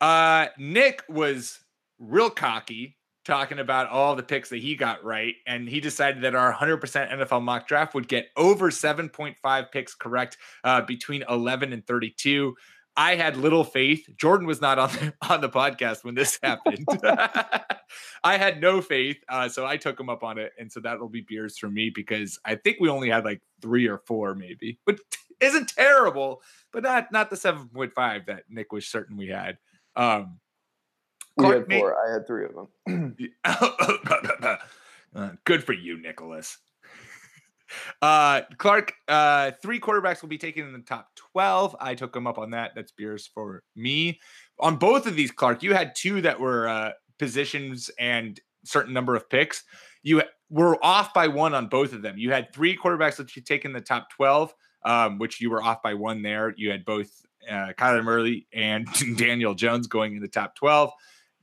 [0.00, 1.60] Uh, Nick was
[1.98, 2.95] real cocky
[3.26, 6.80] talking about all the picks that he got right, and he decided that our 100%
[6.80, 12.54] NFL mock draft would get over 7.5 picks correct uh, between 11 and 32.
[12.96, 14.08] I had little faith.
[14.16, 16.86] Jordan was not on the, on the podcast when this happened.
[18.24, 21.08] I had no faith, uh, so I took him up on it, and so that'll
[21.08, 24.78] be beers for me because I think we only had like three or four, maybe,
[24.84, 25.00] which
[25.40, 29.58] isn't terrible, but not not the seven point five that Nick was certain we had.
[29.94, 30.38] Um,
[31.36, 31.96] You Clark had four.
[31.96, 32.54] I had three of
[32.86, 33.16] them.
[35.14, 36.58] Uh, good for you, Nicholas.
[38.00, 41.74] Uh, Clark, uh, three quarterbacks will be taken in the top 12.
[41.80, 42.72] I took them up on that.
[42.76, 44.20] That's beers for me.
[44.60, 49.16] On both of these, Clark, you had two that were uh, positions and certain number
[49.16, 49.64] of picks.
[50.04, 52.16] You were off by one on both of them.
[52.18, 55.62] You had three quarterbacks that you take in the top 12, um, which you were
[55.62, 56.54] off by one there.
[56.56, 57.10] You had both
[57.50, 60.92] uh, Kyler Murray and Daniel Jones going in the top 12.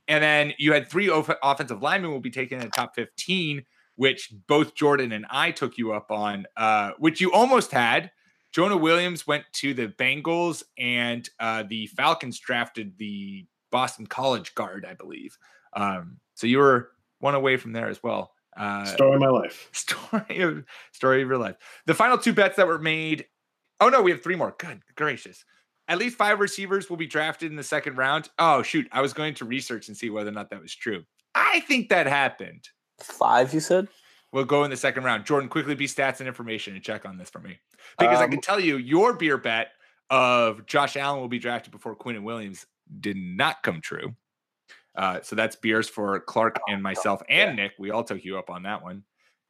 [0.08, 3.64] And then you had three off- offensive linemen will be taken in the top 15,
[3.96, 8.10] which both Jordan and I took you up on, uh, which you almost had.
[8.52, 14.86] Jonah Williams went to the Bengals, and uh, the Falcons drafted the Boston College guard,
[14.88, 15.36] I believe.
[15.72, 18.32] Um, so you were one away from there as well.
[18.56, 19.68] Uh, Story of my life.
[19.72, 21.56] story of story of your life.
[21.86, 23.26] The final two bets that were made.
[23.80, 24.54] Oh no, we have three more.
[24.56, 25.44] Good gracious.
[25.88, 28.30] At least five receivers will be drafted in the second round.
[28.38, 31.04] Oh shoot, I was going to research and see whether or not that was true.
[31.34, 32.68] I think that happened.
[33.00, 33.88] Five, you said?
[34.32, 35.24] We'll go in the second round.
[35.26, 37.58] Jordan, quickly be stats and information and check on this for me.
[37.98, 39.68] Because I Um, can tell you your beer bet
[40.10, 42.66] of Josh Allen will be drafted before Quinnen Williams
[43.00, 44.14] did not come true.
[44.96, 47.72] Uh, so that's beers for Clark and myself and Nick.
[47.78, 49.04] We all took you up on that one.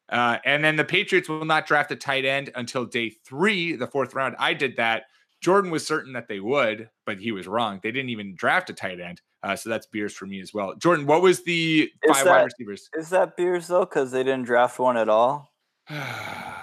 [0.09, 3.87] Uh, and then the Patriots will not draft a tight end until day three, the
[3.87, 4.37] fourth round.
[4.39, 5.05] I did that.
[5.45, 7.79] Jordan was certain that they would, but he was wrong.
[7.83, 9.21] They didn't even draft a tight end.
[9.43, 10.75] Uh, so that's beers for me as well.
[10.77, 12.89] Jordan, what was the five wide receivers?
[12.95, 13.81] Is that beers though?
[13.81, 15.53] Because they didn't draft one at all.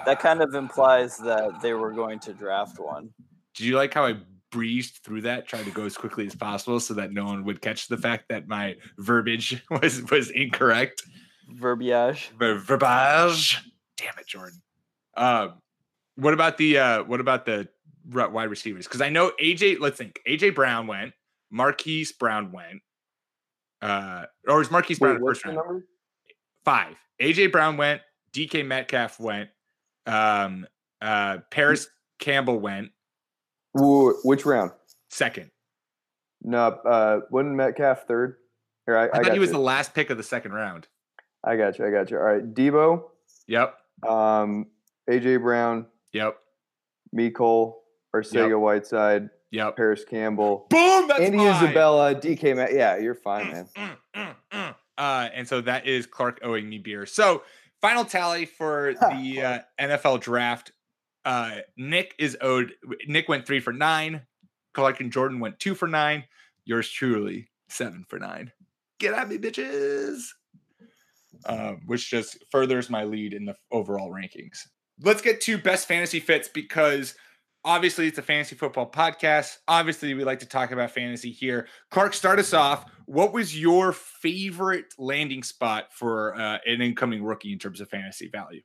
[0.04, 3.12] That kind of implies that they were going to draft one.
[3.54, 4.15] Did you like how I
[4.52, 7.62] breezed through that, tried to go as quickly as possible so that no one would
[7.62, 11.04] catch the fact that my verbiage was was incorrect?
[11.50, 12.32] Verbiage.
[12.39, 13.60] Ver- verbage.
[13.96, 14.60] Damn it, Jordan.
[15.15, 15.62] Um,
[16.15, 17.67] what about the uh, what about the
[18.10, 18.86] wide receivers?
[18.88, 19.80] Because I know AJ.
[19.80, 20.20] Let's think.
[20.28, 21.14] AJ Brown went.
[21.52, 22.82] Marquise Brown went.
[23.82, 25.58] Uh, or is Marquise Brown Wait, in the first round?
[25.58, 25.86] number?
[26.64, 26.96] Five.
[27.22, 28.02] AJ Brown went.
[28.34, 29.50] DK Metcalf went.
[30.06, 30.66] Um,
[31.02, 31.88] uh, Parris
[32.20, 32.92] Campbell went
[33.74, 34.72] Wh- Which round?
[35.10, 35.52] second.
[36.44, 38.38] No, uh, wasn't Metcalf third?
[38.86, 39.54] Here, I, I, I, thought he was you.
[39.54, 40.88] the last pick of the second round.
[41.44, 41.86] I got you.
[41.86, 42.18] I got you.
[42.18, 43.04] All right, Deebo,
[43.48, 43.76] Yep.
[44.08, 44.68] um,
[45.10, 46.38] AJ Brown, Yep.
[47.16, 47.74] Mecole,
[48.15, 49.76] Arcega Whiteside, Yep.
[49.76, 51.08] Parris Campbell, Boom.
[51.08, 51.63] That's Andy mine.
[51.63, 52.56] Isabella, DK.
[52.56, 53.67] Met- yeah, you're fine, man.
[53.78, 54.76] Mm, mm, mm.
[54.97, 57.06] Uh, and so that is Clark owing me beer.
[57.06, 57.43] So
[57.82, 60.71] final tally for the uh, NFL draft.
[61.26, 62.74] Uh, Nick is owed.
[63.08, 64.21] Nick went three for nine.
[64.74, 66.24] Clark and Jordan went two for nine.
[66.65, 68.52] Yours truly seven for nine.
[69.00, 70.28] Get at me, bitches.
[71.45, 74.60] Um, which just furthers my lead in the overall rankings.
[75.02, 77.16] Let's get to best fantasy fits because
[77.64, 79.57] obviously it's a fantasy football podcast.
[79.68, 81.68] Obviously, we like to talk about fantasy here.
[81.89, 82.86] Clark, start us off.
[83.05, 88.30] What was your favorite landing spot for uh, an incoming rookie in terms of fantasy
[88.30, 88.62] value?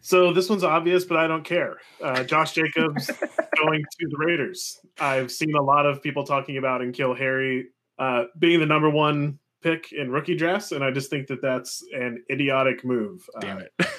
[0.00, 1.76] So this one's obvious, but I don't care.
[2.02, 3.06] Uh, Josh Jacobs
[3.56, 4.78] going to the Raiders.
[5.00, 7.66] I've seen a lot of people talking about N'Keal Harry
[7.98, 11.82] uh, being the number one pick in rookie drafts, and I just think that that's
[11.92, 13.28] an idiotic move.
[13.36, 13.72] Uh, Damn it.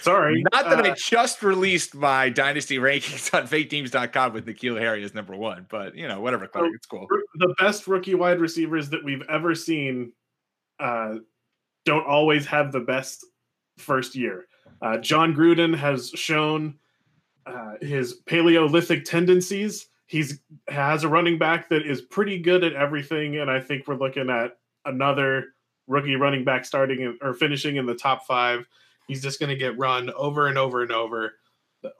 [0.00, 0.42] Sorry.
[0.52, 5.14] Not that I Uh, just released my dynasty rankings on faketeams.com with N'Keal Harry as
[5.14, 7.06] number one, but you know, whatever, Clark, it's cool.
[7.36, 10.12] the best rookie wide receivers that we've ever seen
[10.78, 11.16] uh,
[11.84, 13.24] don't always have the best
[13.78, 14.46] first year.
[14.82, 16.74] Uh, Jon Gruden has shown
[17.46, 19.88] uh, his Paleolithic tendencies.
[20.06, 23.96] He's has a running back that is pretty good at everything, and I think we're
[23.96, 25.46] looking at another
[25.88, 28.66] rookie running back starting in, or finishing in the top five.
[29.06, 31.34] He's just going to get run over and over and over.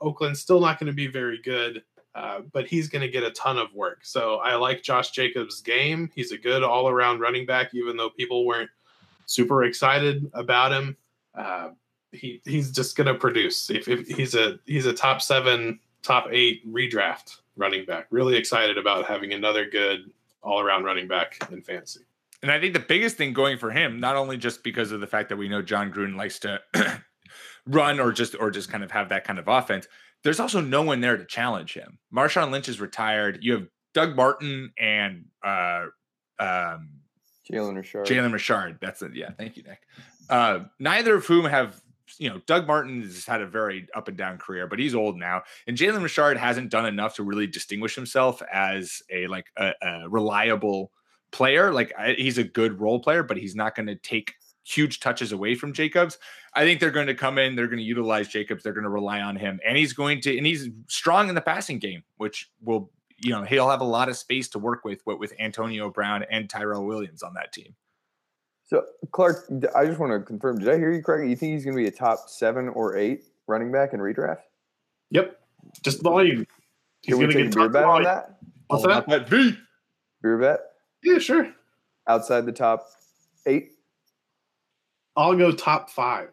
[0.01, 1.83] Oakland's still not going to be very good.
[2.15, 3.99] Uh, but he's going to get a ton of work.
[4.03, 6.09] So I like Josh Jacobs' game.
[6.15, 8.71] He's a good all around running back, even though people weren't
[9.27, 10.97] super excited about him.
[11.35, 11.69] Uh,
[12.11, 13.69] he he's just going to produce.
[13.69, 18.07] If, if he's a he's a top seven, top eight redraft running back.
[18.09, 20.09] Really excited about having another good
[20.41, 22.01] all around running back in fantasy.
[22.41, 25.07] And I think the biggest thing going for him, not only just because of the
[25.07, 26.61] fact that we know Jon Gruden likes to
[27.65, 29.87] run or just or just kind of have that kind of offense,
[30.23, 31.97] there's also no one there to challenge him.
[32.13, 33.39] Marshawn Lynch is retired.
[33.41, 35.85] You have Doug Martin and uh
[36.39, 36.89] um
[37.51, 38.05] Jalen Richard.
[38.05, 38.77] Jalen Richard.
[38.81, 39.15] That's it.
[39.15, 39.79] Yeah, thank you, Nick.
[40.29, 41.81] Uh, neither of whom have,
[42.17, 45.17] you know, Doug Martin has had a very up and down career, but he's old
[45.17, 49.71] now, and Jalen Richard hasn't done enough to really distinguish himself as a like a,
[49.81, 50.91] a reliable
[51.37, 51.71] player.
[51.71, 54.33] Like I, he's a good role player, but he's not going to take
[54.63, 56.17] huge touches away from Jacobs.
[56.55, 58.89] I think they're going to come in, they're going to utilize Jacobs, they're going to
[58.89, 62.49] rely on him, and he's going to, and he's strong in the passing game, which
[62.61, 65.91] will you know he'll have a lot of space to work with with, with Antonio
[65.91, 67.75] Brown and Tyrell Williams on that team.
[68.65, 70.57] So, Clark, I just want to confirm.
[70.57, 71.29] Did I hear you correctly?
[71.29, 74.41] You think he's going to be a top seven or eight running back in redraft?
[75.11, 75.39] Yep,
[75.83, 76.45] just volume.
[77.03, 78.03] He's Can we going to take a get beer tons of bet on volume.
[78.05, 78.37] that?
[78.67, 79.05] What's All that?
[79.05, 79.55] about that V.
[80.21, 80.59] Beer bet
[81.07, 81.53] Yeah, sure.
[82.07, 82.87] outside the top
[83.45, 83.71] eight?
[85.15, 86.29] I'll go top five.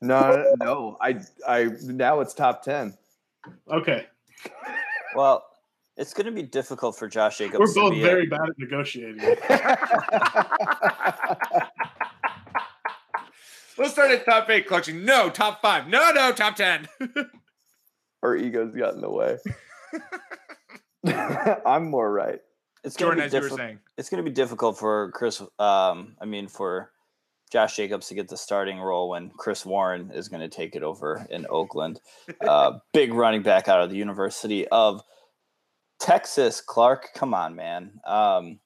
[0.00, 0.96] No, no.
[1.00, 2.96] I, I now it's top ten.
[3.70, 4.06] Okay,
[5.16, 5.44] Well,
[5.96, 7.58] it's going to be difficult for Josh Jacobs.
[7.58, 9.18] we're to both be a- very bad at negotiating.
[13.78, 15.04] Let's start at top eight collection.
[15.04, 15.88] No, top five.
[15.88, 16.88] No, no, top ten.
[18.22, 19.38] Our egos got in the way.
[21.66, 22.40] I'm more right.
[22.84, 23.78] It's going Jordan, to as be you were saying.
[23.96, 25.40] it's going to be difficult for Chris.
[25.58, 26.90] Um, I mean, for
[27.52, 30.82] Josh Jacobs to get the starting role when Chris Warren is going to take it
[30.82, 32.00] over in Oakland.
[32.40, 35.02] Uh, big running back out of the University of
[36.00, 37.10] Texas, Clark.
[37.14, 38.00] Come on, man.
[38.06, 38.58] Um,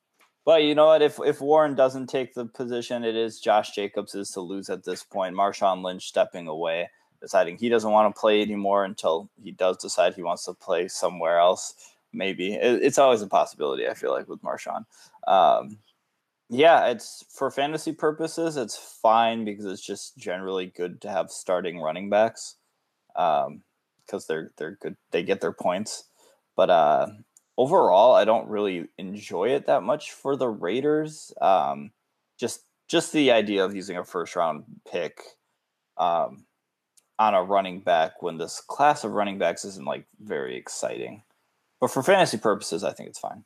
[0.44, 1.02] but you know what?
[1.02, 4.84] If if Warren doesn't take the position, it is Josh Jacobs is to lose at
[4.84, 5.34] this point.
[5.34, 6.88] Marshawn Lynch stepping away,
[7.20, 10.86] deciding he doesn't want to play anymore until he does decide he wants to play
[10.86, 11.74] somewhere else.
[12.16, 13.88] Maybe It- it's always a possibility.
[13.88, 14.86] I feel like with Marshawn.
[15.28, 15.78] Um,
[16.50, 21.80] yeah, it's for fantasy purposes, it's fine because it's just generally good to have starting
[21.80, 22.56] running backs
[23.14, 24.96] because they're they're good.
[25.10, 26.04] They get their points,
[26.56, 27.08] but uh,
[27.58, 31.32] overall, I don't really enjoy it that much for the Raiders.
[31.40, 31.92] Um,
[32.38, 35.20] just just the idea of using a first round pick
[35.98, 36.46] um,
[37.18, 41.22] on a running back when this class of running backs isn't like very exciting.
[41.86, 43.44] But for fantasy purposes, I think it's fine.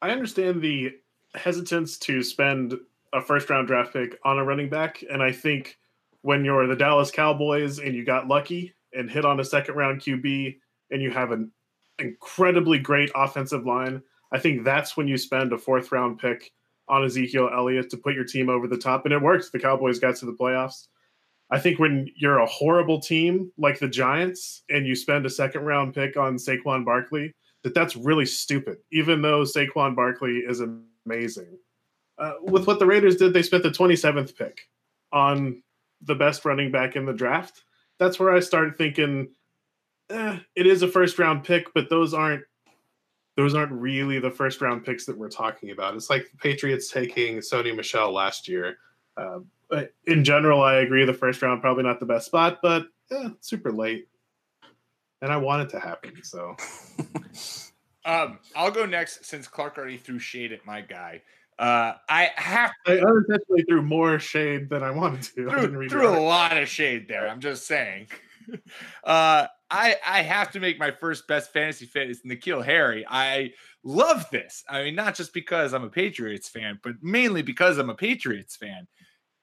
[0.00, 0.92] I understand the
[1.34, 2.72] hesitance to spend
[3.12, 5.04] a first round draft pick on a running back.
[5.10, 5.76] And I think
[6.22, 10.00] when you're the Dallas Cowboys and you got lucky and hit on a second round
[10.00, 10.56] QB
[10.92, 11.52] and you have an
[11.98, 14.00] incredibly great offensive line,
[14.32, 16.52] I think that's when you spend a fourth round pick
[16.88, 19.04] on Ezekiel Elliott to put your team over the top.
[19.04, 19.52] And it worked.
[19.52, 20.86] The Cowboys got to the playoffs.
[21.50, 25.66] I think when you're a horrible team like the Giants and you spend a second
[25.66, 30.62] round pick on Saquon Barkley, that that's really stupid, even though Saquon Barkley is
[31.06, 31.58] amazing.
[32.18, 34.68] Uh, with what the Raiders did, they spent the 27th pick
[35.12, 35.62] on
[36.02, 37.64] the best running back in the draft.
[37.98, 39.28] That's where I started thinking,
[40.10, 42.44] eh, it is a first round pick, but those aren't
[43.36, 45.96] those aren't really the first round picks that we're talking about.
[45.96, 48.76] It's like the Patriots taking Sony Michel last year.
[49.16, 49.40] Uh,
[50.06, 53.72] in general, I agree the first round probably not the best spot, but eh, super
[53.72, 54.06] late,
[55.24, 56.22] and I want it to happen.
[56.22, 56.54] So
[58.04, 61.22] Um, I'll go next since Clark already threw shade at my guy.
[61.58, 65.48] Uh, I have I unintentionally threw more shade than I wanted to.
[65.48, 67.28] Threw, threw a lot of shade there.
[67.28, 68.08] I'm just saying.
[69.04, 73.06] uh, I I have to make my first best fantasy fit is N'Keal Harry.
[73.08, 73.52] I
[73.84, 74.64] love this.
[74.68, 78.56] I mean, not just because I'm a Patriots fan, but mainly because I'm a Patriots
[78.56, 78.86] fan.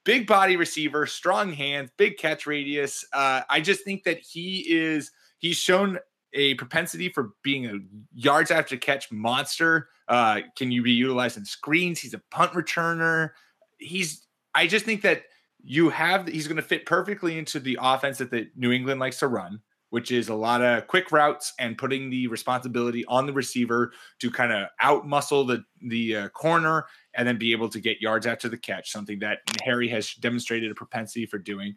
[0.04, 3.06] Big body receiver, strong hands, big catch radius.
[3.14, 5.12] Uh, I just think that he is.
[5.42, 5.98] He's shown
[6.34, 7.80] a propensity for being a
[8.14, 9.90] yards after catch monster.
[10.08, 12.00] Uh, can you be utilized in screens?
[12.00, 13.32] He's a punt returner.
[13.80, 14.28] He's.
[14.54, 15.24] I just think that
[15.64, 19.18] you have he's going to fit perfectly into the offense that the New England likes
[19.20, 23.34] to run, which is a lot of quick routes and putting the responsibility on the
[23.34, 26.86] receiver to kind of out muscle the the uh, corner
[27.16, 30.70] and then be able to get yards after the catch, something that Harry has demonstrated
[30.70, 31.74] a propensity for doing.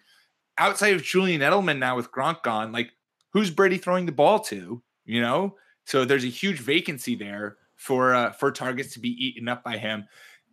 [0.58, 2.90] Outside of Julian Edelman now with Gronk gone, like
[3.34, 4.82] who's Brady throwing the ball to?
[5.04, 9.48] You know, so there's a huge vacancy there for uh, for targets to be eaten
[9.48, 10.06] up by him,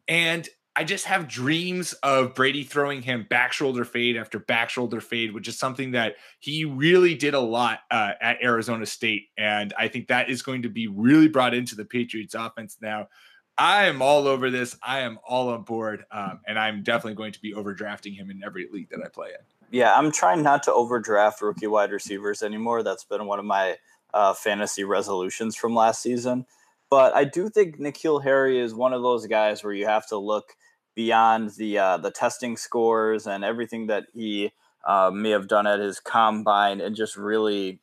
[0.10, 5.02] and I just have dreams of Brady throwing him back shoulder fade after back shoulder
[5.02, 9.28] fade, which is something that he really did a lot uh, at Arizona State.
[9.38, 13.10] And I think that is going to be really brought into the Patriots offense now.
[13.58, 14.78] I am all over this.
[14.82, 16.06] I am all on board.
[16.10, 19.30] Um, and I'm definitely going to be overdrafting him in every league that I play
[19.30, 19.61] in.
[19.72, 22.84] Yeah, I'm trying not to overdraft rookie wide receivers anymore.
[22.84, 23.78] That's been one of my
[24.14, 26.46] uh, fantasy resolutions from last season.
[26.90, 30.18] But I do think N'Keal Harry is one of those guys where you have to
[30.18, 30.58] look
[30.94, 34.52] beyond the uh, the testing scores and everything that he
[34.86, 37.80] uh, may have done at his combine, and just really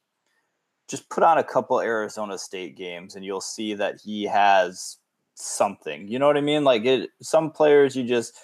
[0.88, 4.98] just put on a couple Arizona State games, and you'll see that he has
[5.34, 6.06] something.
[6.06, 6.64] You know what I mean?
[6.64, 8.34] Like it, some players, you just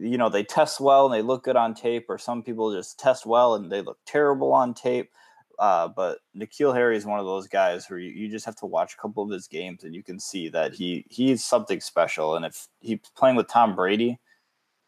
[0.00, 2.98] you know they test well and they look good on tape, or some people just
[2.98, 5.10] test well and they look terrible on tape.
[5.58, 8.66] Uh, but N'Keal Harry is one of those guys where you, you just have to
[8.66, 12.34] watch a couple of his games and you can see that he he's something special.
[12.34, 14.18] And if he's playing with Tom Brady,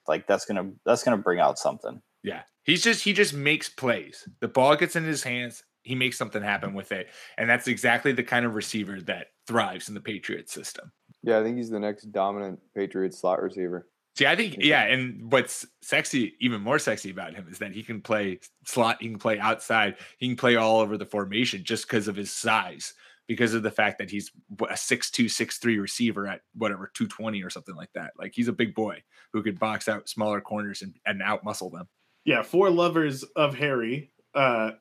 [0.08, 2.00] like that's gonna that's gonna bring out something.
[2.22, 4.26] Yeah, he's just he just makes plays.
[4.40, 8.12] The ball gets in his hands, he makes something happen with it, and that's exactly
[8.12, 10.90] the kind of receiver that thrives in the Patriots system.
[11.22, 13.88] Yeah, I think he's the next dominant Patriots slot receiver.
[14.14, 17.82] See, I think yeah, and what's sexy, even more sexy about him is that he
[17.82, 21.86] can play slot, he can play outside, he can play all over the formation just
[21.86, 22.92] because of his size,
[23.26, 24.30] because of the fact that he's
[24.68, 28.12] a six two, six three receiver at whatever two twenty or something like that.
[28.18, 29.02] Like he's a big boy
[29.32, 31.88] who could box out smaller corners and, and out muscle them.
[32.26, 34.72] Yeah, for lovers of Harry, uh,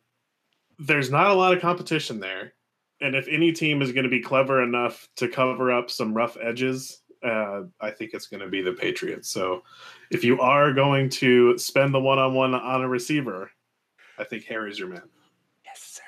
[0.78, 2.54] there's not a lot of competition there,
[3.00, 6.36] and if any team is going to be clever enough to cover up some rough
[6.42, 9.30] edges uh, I think it's going to be the Patriots.
[9.30, 9.64] So
[10.10, 13.52] if you are going to spend the one on one on a receiver,
[14.18, 15.04] I think Harry's your man.
[15.66, 16.02] Yes, sir.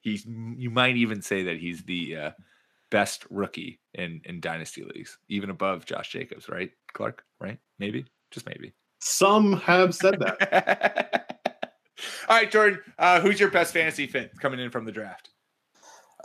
[0.00, 0.26] He's.
[0.26, 2.30] You might even say that he's the uh,
[2.90, 7.24] best rookie in in dynasty leagues, even above Josh Jacobs, right, Clark?
[7.40, 7.58] Right?
[7.78, 8.72] Maybe, just maybe.
[9.00, 11.26] Some have said that.
[12.28, 12.80] All right, Jordan.
[12.98, 15.30] Uh, who's your best fantasy fit coming in from the draft?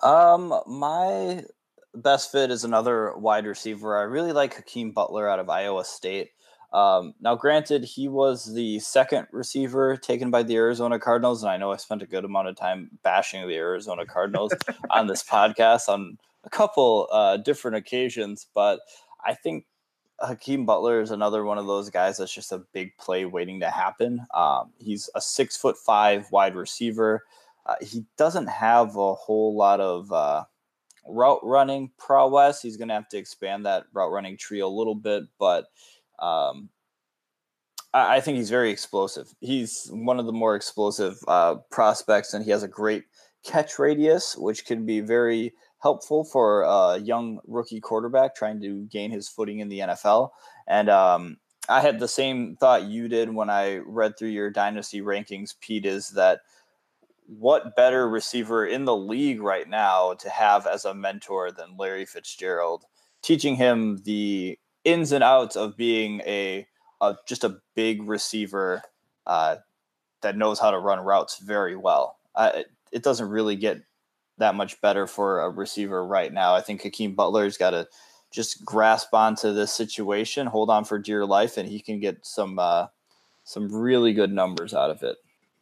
[0.04, 1.44] Um, my
[1.96, 3.98] best fit is another wide receiver.
[3.98, 6.32] I really like Hakeem Butler out of Iowa State.
[6.74, 11.58] Um, now, granted, he was the second receiver taken by the Arizona Cardinals, and I
[11.58, 14.54] know I spent a good amount of time bashing the Arizona Cardinals
[14.90, 18.82] on this podcast on a couple uh, different occasions, but
[19.26, 19.66] I think
[20.20, 23.70] Hakeem Butler is another one of those guys that's just a big play waiting to
[23.70, 24.26] happen.
[24.34, 27.24] Um, he's a six foot five wide receiver.
[27.66, 30.44] Uh, he doesn't have a whole lot of uh,
[31.08, 32.62] route running prowess.
[32.62, 35.66] He's going to have to expand that route running tree a little bit, but
[36.20, 36.70] um,
[37.94, 39.34] I, I, think he's very explosive.
[39.42, 43.04] He's one of the more explosive uh, prospects, and he has a great
[43.44, 49.12] catch radius, which can be very helpful for a young rookie quarterback trying to gain
[49.12, 50.30] his footing in the NFL.
[50.68, 51.38] And um,
[51.70, 55.86] I had the same thought you did when I read through your dynasty rankings, Pete,
[55.86, 56.40] is that–
[57.28, 62.06] what better receiver in the league right now to have as a mentor than Larry
[62.06, 62.86] Fitzgerald,
[63.22, 66.68] teaching him the ins and outs of being a,
[67.02, 68.82] a just a big receiver
[69.26, 69.58] uh,
[70.22, 72.18] that knows how to run routes very well.
[72.36, 73.82] Uh, it doesn't really get
[74.38, 76.54] that much better for a receiver right now.
[76.54, 77.88] I think Hakeem Butler's got to
[78.32, 82.60] just grasp onto this situation, hold on for dear life, and he can get some
[82.60, 82.88] uh,
[83.44, 85.18] some really good numbers out of it.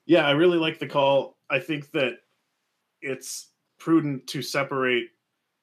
[0.06, 1.38] Yeah, I really like the call.
[1.50, 2.14] I think that
[3.02, 3.50] it's
[3.80, 5.10] prudent to separate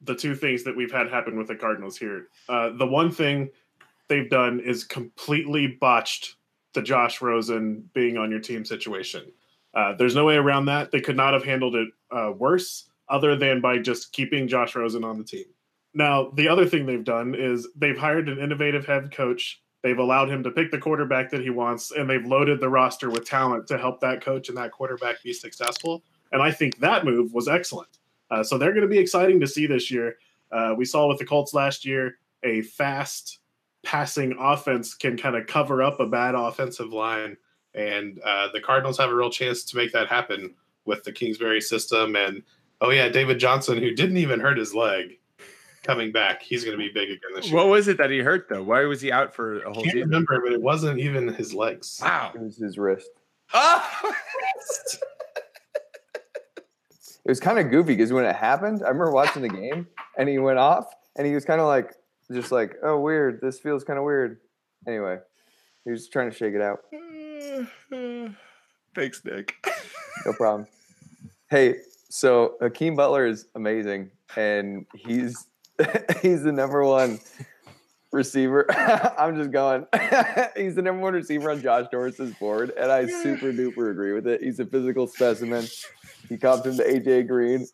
[0.03, 2.29] the two things that we've had happen with the Cardinals here.
[2.49, 3.51] Uh, the one thing
[4.09, 6.37] they've done is completely botched
[6.73, 9.33] the Josh Rosen being on your team situation.
[9.75, 10.91] Uh, there's no way around that.
[10.91, 15.05] They could not have handled it uh, worse, other than by just keeping Josh Rosen
[15.05, 15.45] on the team.
[15.95, 20.31] Now, the other thing they've done is they've hired an innovative head coach They've allowed
[20.31, 23.67] him to pick the quarterback that he wants, and they've loaded the roster with talent
[23.69, 26.03] to help that coach and that quarterback be successful.
[26.33, 27.99] And I think that move was excellent.
[28.31, 30.17] Uh, so they're going to be exciting to see this year.
[30.53, 33.39] Uh, we saw with the Colts last year a fast
[33.83, 37.37] passing offense can kind of cover up a bad offensive line.
[37.75, 40.55] And uh, the Cardinals have a real chance to make that happen
[40.85, 42.17] with the Kingsbury system.
[42.17, 42.43] And
[42.81, 45.19] oh, yeah, David Johnson, who didn't even hurt his leg.
[45.83, 46.43] Coming back.
[46.43, 47.57] He's going to be big again this year.
[47.57, 48.63] What was it that he hurt though?
[48.63, 50.09] Why was he out for a whole can't season?
[50.09, 52.01] remember, but it wasn't even his legs.
[52.03, 52.33] Wow.
[52.35, 53.09] It was his wrist.
[53.55, 54.13] Oh!
[57.25, 60.29] It was kind of goofy because when it happened, I remember watching the game and
[60.29, 61.93] he went off and he was kind of like,
[62.33, 63.41] just like, oh, weird.
[63.41, 64.39] This feels kind of weird.
[64.87, 65.19] Anyway,
[65.85, 66.81] he was trying to shake it out.
[68.95, 69.55] Thanks, Nick.
[70.27, 70.67] No problem.
[71.49, 71.77] Hey,
[72.11, 75.47] so Hakeem Butler is amazing, and he's
[76.23, 77.21] he's the number one
[78.13, 78.67] receiver.
[79.19, 79.87] I'm just going.
[80.57, 84.27] he's the number one receiver on Josh Norris's board, and I super duper agree with
[84.27, 84.43] it.
[84.43, 85.67] He's a physical specimen.
[86.29, 87.67] He copped him to AJ Green.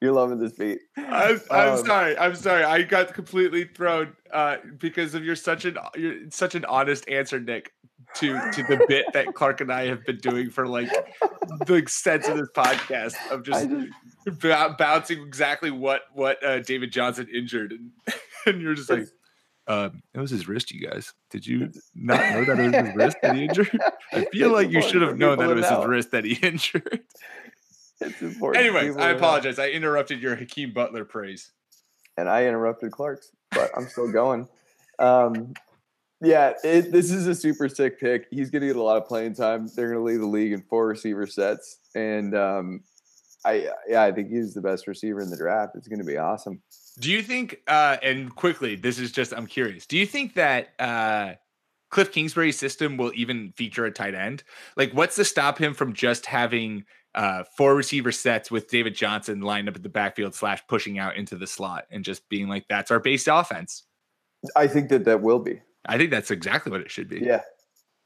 [0.00, 0.78] You're loving this beat.
[0.96, 2.16] I'm, I'm Um, sorry.
[2.18, 2.62] I'm sorry.
[2.62, 7.40] I got completely thrown uh, because of your such an you're such an honest answer,
[7.40, 7.72] Nick,
[8.16, 10.90] to to the bit that Clark and I have been doing for like
[11.66, 13.68] the extent of this podcast of just,
[14.24, 17.90] bou- bouncing exactly what what uh, David Johnson injured, and,
[18.46, 19.08] and you're just like.
[19.66, 21.12] Um, it was his wrist, you guys.
[21.28, 23.78] Did you not know that it was his wrist that he injured?
[24.14, 27.00] I feel like you should have known that it was his wrist that he injured.
[28.00, 28.32] It's important.
[28.40, 29.58] for Anyways, I apologize.
[29.58, 31.52] I interrupted your Hakeem Butler praise.
[32.16, 34.48] and I interrupted Clark's, but I'm still going.
[34.98, 35.52] Um,
[36.20, 38.26] yeah, it, this is a super sick pick.
[38.30, 39.68] He's going to get a lot of playing time.
[39.74, 42.80] They're going to lead the league in four receiver sets, and um,
[43.44, 45.76] I yeah, I think he's the best receiver in the draft.
[45.76, 46.60] It's going to be awesome.
[46.98, 49.86] Do you think, uh, and quickly, this is just, I'm curious.
[49.86, 51.34] Do you think that uh,
[51.90, 54.42] Cliff Kingsbury's system will even feature a tight end?
[54.76, 59.42] Like, what's to stop him from just having uh, four receiver sets with David Johnson
[59.42, 62.66] lined up at the backfield slash pushing out into the slot and just being like,
[62.68, 63.84] that's our base offense?
[64.56, 65.60] I think that that will be.
[65.86, 67.20] I think that's exactly what it should be.
[67.20, 67.42] Yeah,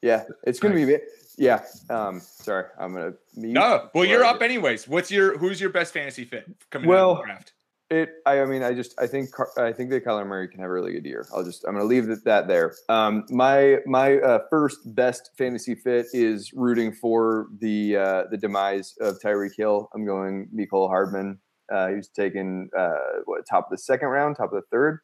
[0.03, 0.99] yeah, it's going to be.
[1.39, 1.65] Yeah.
[1.89, 3.19] Um, sorry, I'm going to.
[3.35, 4.87] No, well, you're up anyways.
[4.87, 7.53] What's your, who's your best fantasy fit coming out of Well, the draft?
[7.91, 8.11] It.
[8.27, 8.95] I, I mean, I just.
[8.99, 9.31] I think.
[9.59, 11.27] I think that Kyler Murray can have a really good year.
[11.35, 11.65] I'll just.
[11.65, 12.75] I'm going to leave it- that there.
[12.89, 18.95] Um, my my uh, first best fantasy fit is rooting for the uh, the demise
[19.01, 19.89] of Tyreek Hill.
[19.95, 21.39] I'm going Mecole Hardman.
[21.73, 22.95] Uh, he was taken uh,
[23.25, 25.01] what top of the second round, top of the third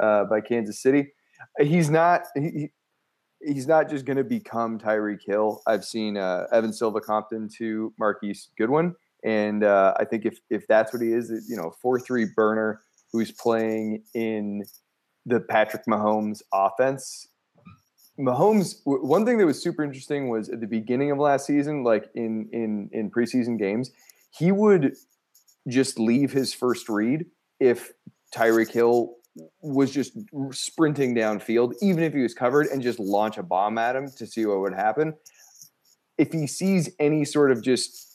[0.00, 1.08] uh, by Kansas City.
[1.60, 2.22] He's not.
[2.34, 2.72] He, he-
[3.44, 5.60] He's not just going to become Tyreek Hill.
[5.66, 10.66] I've seen uh, Evan Silva Compton to Marquise Goodwin, and uh, I think if if
[10.66, 12.80] that's what he is, you know, four three burner
[13.12, 14.64] who's playing in
[15.26, 17.28] the Patrick Mahomes offense.
[18.18, 18.80] Mahomes.
[18.84, 22.48] One thing that was super interesting was at the beginning of last season, like in
[22.52, 23.90] in in preseason games,
[24.30, 24.94] he would
[25.68, 27.26] just leave his first read
[27.60, 27.92] if
[28.34, 29.12] Tyreek Hill
[29.62, 30.12] was just
[30.52, 34.26] sprinting downfield, even if he was covered, and just launch a bomb at him to
[34.26, 35.14] see what would happen.
[36.18, 38.06] If he sees any sort of just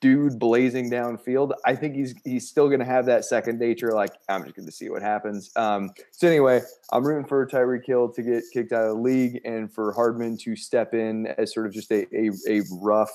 [0.00, 3.92] dude blazing downfield, I think he's he's still going to have that second nature.
[3.92, 5.50] Like I'm just going to see what happens.
[5.56, 6.62] Um, so anyway,
[6.92, 10.36] I'm rooting for Tyreek Hill to get kicked out of the league, and for Hardman
[10.38, 13.12] to step in as sort of just a a, a rough.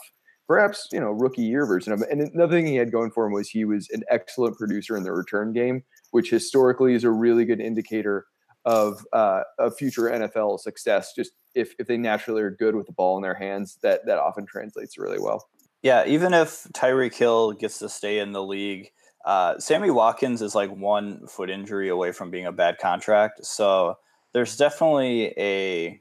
[0.47, 2.01] Perhaps you know rookie year version of.
[2.11, 5.03] And another thing he had going for him was he was an excellent producer in
[5.03, 5.83] the return game,
[6.13, 8.27] which historically is a really good indicator
[8.65, 11.11] of uh, of future NFL success.
[11.15, 14.19] Just if if they naturally are good with the ball in their hands, that that
[14.19, 15.49] often translates really well.
[15.81, 18.91] Yeah, even if Tyreek Hill gets to stay in the league,
[19.25, 23.43] uh, Sammy Watkins is like one foot injury away from being a bad contract.
[23.43, 23.95] So
[24.33, 25.99] there's definitely a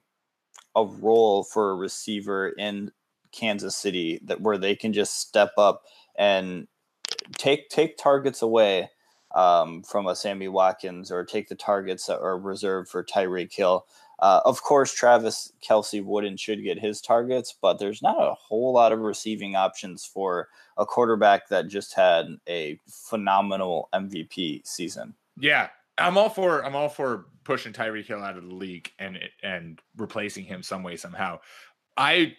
[0.76, 2.92] a role for a receiver in
[3.32, 5.84] Kansas City that where they can just step up
[6.18, 6.68] and
[7.38, 8.90] take take targets away
[9.35, 13.87] um, from a Sammy Watkins or take the targets that are reserved for Tyreek Hill.
[14.18, 18.35] Uh, of course, Travis Kelce would and should get his targets, but there's not a
[18.35, 25.14] whole lot of receiving options for a quarterback that just had a phenomenal MVP season.
[25.39, 29.18] Yeah, I'm all for I'm all for pushing Tyreek Hill out of the league and
[29.43, 31.41] and replacing him some way somehow.
[31.97, 32.37] I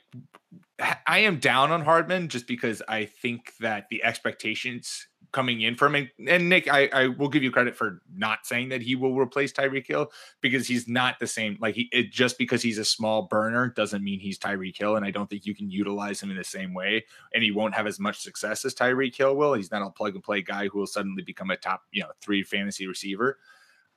[1.05, 5.95] I am down on Hardman just because I think that the expectations coming in from
[5.95, 9.15] him and Nick, I, I will give you credit for not saying that he will
[9.15, 11.57] replace Tyreek Hill because he's not the same.
[11.59, 15.05] Like he it, just because he's a small burner doesn't mean he's Tyreek Hill, and
[15.05, 17.03] I don't think you can utilize him in the same way.
[17.33, 19.55] And he won't have as much success as Tyreek Hill will.
[19.55, 22.11] He's not a plug and play guy who will suddenly become a top, you know,
[22.21, 23.39] three fantasy receiver.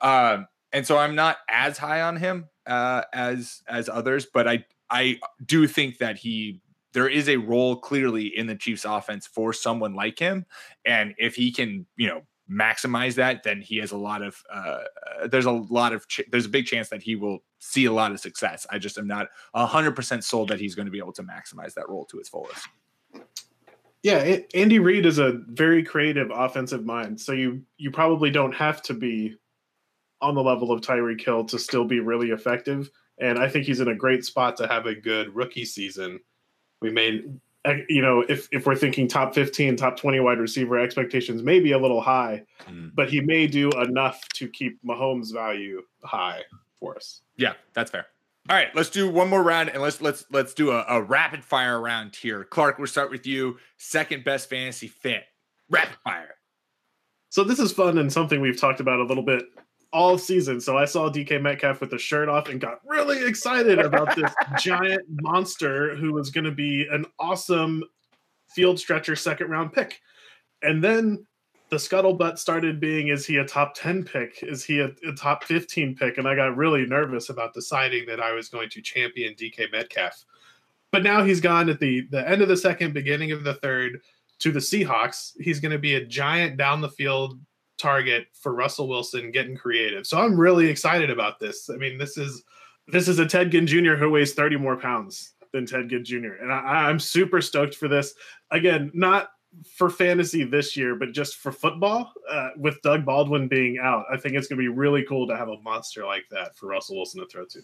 [0.01, 4.65] Um, and so I'm not as high on him uh, as as others, but I
[4.89, 6.61] I do think that he
[6.97, 10.47] there is a role clearly in the Chiefs offense for someone like him.
[10.83, 14.79] And if he can, you know, maximize that, then he has a lot of, uh,
[15.29, 18.13] there's a lot of, ch- there's a big chance that he will see a lot
[18.13, 18.65] of success.
[18.71, 21.87] I just am not 100% sold that he's going to be able to maximize that
[21.87, 22.67] role to its fullest.
[24.01, 27.21] Yeah, Andy Reid is a very creative offensive mind.
[27.21, 29.37] So you you probably don't have to be
[30.19, 32.89] on the level of Tyreek Hill to still be really effective.
[33.19, 36.21] And I think he's in a great spot to have a good rookie season.
[36.81, 40.79] We made eh, you know, if if we're thinking top 15, top 20 wide receiver
[40.79, 42.91] expectations may be a little high, Mm.
[42.93, 46.41] but he may do enough to keep Mahomes' value high
[46.79, 47.21] for us.
[47.37, 48.07] Yeah, that's fair.
[48.49, 51.43] All right, let's do one more round and let's let's let's do a, a rapid
[51.43, 52.43] fire round here.
[52.43, 53.57] Clark, we'll start with you.
[53.77, 55.23] Second best fantasy fit.
[55.69, 56.35] Rapid fire.
[57.29, 59.43] So this is fun and something we've talked about a little bit
[59.93, 60.59] all season.
[60.59, 64.31] So I saw DK Metcalf with the shirt off and got really excited about this
[64.59, 67.83] giant monster who was going to be an awesome
[68.49, 69.99] field stretcher second round pick.
[70.61, 71.25] And then
[71.69, 74.41] the scuttlebutt started being is he a top 10 pick?
[74.41, 76.17] Is he a, a top 15 pick?
[76.17, 80.23] And I got really nervous about deciding that I was going to champion DK Metcalf.
[80.91, 83.99] But now he's gone at the the end of the second, beginning of the third
[84.39, 85.33] to the Seahawks.
[85.39, 87.39] He's going to be a giant down the field
[87.77, 90.05] target for Russell Wilson getting creative.
[90.05, 91.69] So I'm really excited about this.
[91.69, 92.43] I mean, this is
[92.87, 93.95] this is a Ted Ginn Jr.
[93.95, 96.33] who weighs 30 more pounds than Ted Ginn Jr.
[96.41, 98.13] And I, I'm super stoked for this.
[98.51, 99.29] Again, not
[99.75, 104.17] for fantasy this year, but just for football, uh, with Doug Baldwin being out, I
[104.17, 106.97] think it's going to be really cool to have a monster like that for Russell
[106.97, 107.61] Wilson to throw to.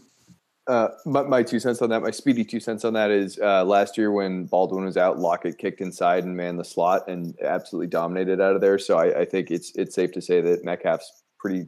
[0.65, 3.65] Uh, my, my two cents on that, my speedy two cents on that is uh,
[3.65, 7.87] last year when Baldwin was out, Lockett kicked inside and manned the slot and absolutely
[7.87, 8.79] dominated out of there.
[8.79, 11.65] So I, I think it's it's safe to say that Metcalf's pretty.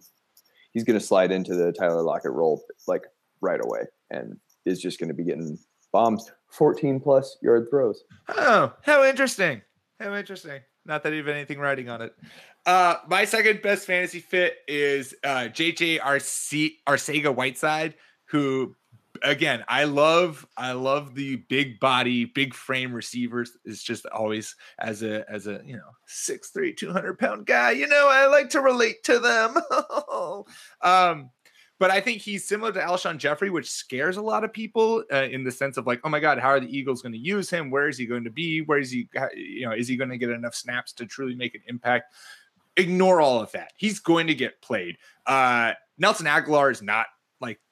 [0.71, 3.03] He's going to slide into the Tyler Lockett role like
[3.41, 3.81] right away,
[4.11, 5.57] and is just going to be getting
[5.91, 8.03] bombs, fourteen plus yard throws.
[8.29, 9.61] Oh, how interesting.
[9.99, 10.61] How interesting.
[10.85, 12.15] Not that I have anything writing on it.
[12.65, 18.75] Uh, my second best fantasy fit is uh, JJ Arce- Arcega Whiteside, who
[19.23, 20.45] again I love.
[20.57, 23.57] I love the big body, big frame receivers.
[23.65, 27.71] It's just always as a as a you know six three, 200 pound guy.
[27.71, 29.57] You know I like to relate to them.
[30.81, 31.29] um,
[31.77, 35.23] but I think he's similar to Alshon Jeffery, which scares a lot of people uh,
[35.23, 37.49] in the sense of like, oh my God, how are the Eagles going to use
[37.49, 37.69] him?
[37.69, 38.61] Where is he going to be?
[38.61, 39.09] Where is he?
[39.35, 42.13] You know, is he going to get enough snaps to truly make an impact?
[42.77, 43.73] Ignore all of that.
[43.75, 44.97] He's going to get played.
[45.25, 47.07] Uh, Nelson Agholor is not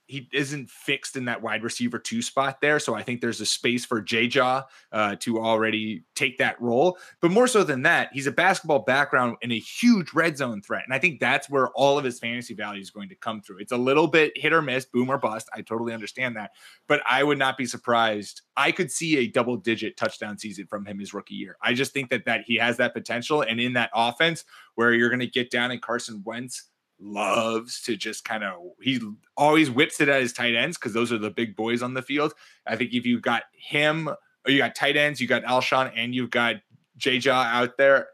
[0.07, 2.79] he isn't fixed in that wide receiver two spot there.
[2.79, 6.97] So I think there's a space for J Jaw uh, to already take that role.
[7.21, 10.83] But more so than that, he's a basketball background and a huge red zone threat.
[10.85, 13.59] And I think that's where all of his fantasy value is going to come through.
[13.59, 15.49] It's a little bit hit or miss, boom or bust.
[15.53, 16.51] I totally understand that.
[16.87, 18.41] But I would not be surprised.
[18.57, 21.55] I could see a double digit touchdown season from him his rookie year.
[21.61, 23.41] I just think that that he has that potential.
[23.41, 24.43] And in that offense
[24.75, 26.69] where you're going to get down in Carson Wentz
[27.03, 28.99] loves to just kind of he
[29.35, 32.01] always whips it at his tight ends because those are the big boys on the
[32.01, 32.33] field.
[32.65, 36.15] I think if you got him or you got tight ends, you got Alshon and
[36.15, 36.55] you've got
[36.97, 38.07] J Jaw out there.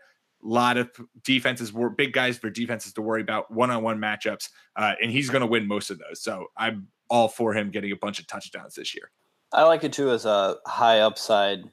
[0.43, 0.89] A lot of
[1.23, 5.41] defenses were big guys for defenses to worry about one-on-one matchups, uh, and he's going
[5.41, 6.21] to win most of those.
[6.21, 9.11] So I'm all for him getting a bunch of touchdowns this year.
[9.51, 11.63] I like it too as a high upside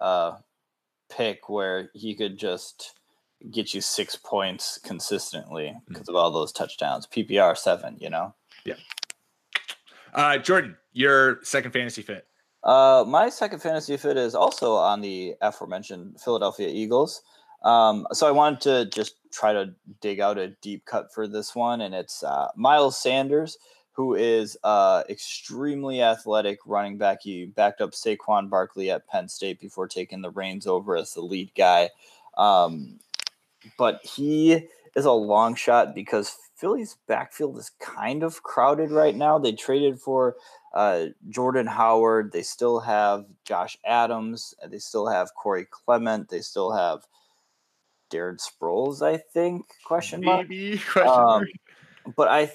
[0.00, 0.38] uh,
[1.10, 2.97] pick where he could just
[3.50, 7.06] get you six points consistently because of all those touchdowns.
[7.06, 8.34] PPR seven, you know.
[8.64, 8.74] Yeah.
[10.14, 12.26] Uh, Jordan, your second fantasy fit.
[12.64, 17.22] Uh, my second fantasy fit is also on the aforementioned Philadelphia Eagles.
[17.62, 21.54] Um, so I wanted to just try to dig out a deep cut for this
[21.54, 23.58] one, and it's uh, Miles Sanders,
[23.92, 27.18] who is uh, extremely athletic running back.
[27.22, 31.20] He backed up Saquon Barkley at Penn State before taking the reins over as the
[31.20, 31.90] lead guy.
[32.36, 33.00] Um,
[33.76, 39.38] but he is a long shot because Philly's backfield is kind of crowded right now.
[39.38, 40.36] They traded for
[40.74, 42.32] uh, Jordan Howard.
[42.32, 44.54] They still have Josh Adams.
[44.68, 46.28] They still have Corey Clement.
[46.28, 47.06] They still have
[48.10, 49.66] Darren Sproles, I think.
[49.84, 50.48] Question mark.
[50.48, 51.48] Maybe question Um, mark.
[52.16, 52.50] but I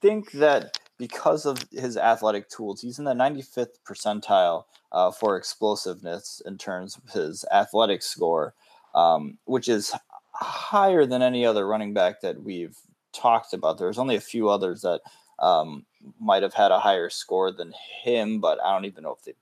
[0.00, 6.40] think that because of his athletic tools, he's in the 95th percentile uh, for explosiveness
[6.46, 8.54] in terms of his athletic score,
[8.94, 9.92] um, which is
[10.40, 12.76] higher than any other running back that we've
[13.12, 13.78] talked about.
[13.78, 15.00] There's only a few others that
[15.38, 15.84] um,
[16.20, 17.72] might have had a higher score than
[18.02, 19.34] him, but I don't even know if they've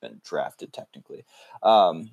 [0.00, 1.24] been drafted technically.
[1.62, 2.10] Um,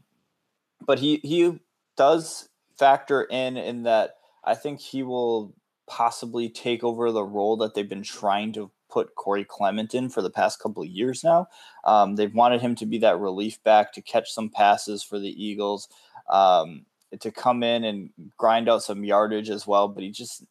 [0.85, 1.59] but he he
[1.97, 5.53] does factor in in that I think he will
[5.87, 10.21] possibly take over the role that they've been trying to put Corey Clement in for
[10.21, 11.47] the past couple of years now.
[11.83, 15.43] Um, they've wanted him to be that relief back to catch some passes for the
[15.43, 15.89] Eagles,
[16.29, 16.85] um,
[17.19, 20.43] to come in and grind out some yardage as well, but he just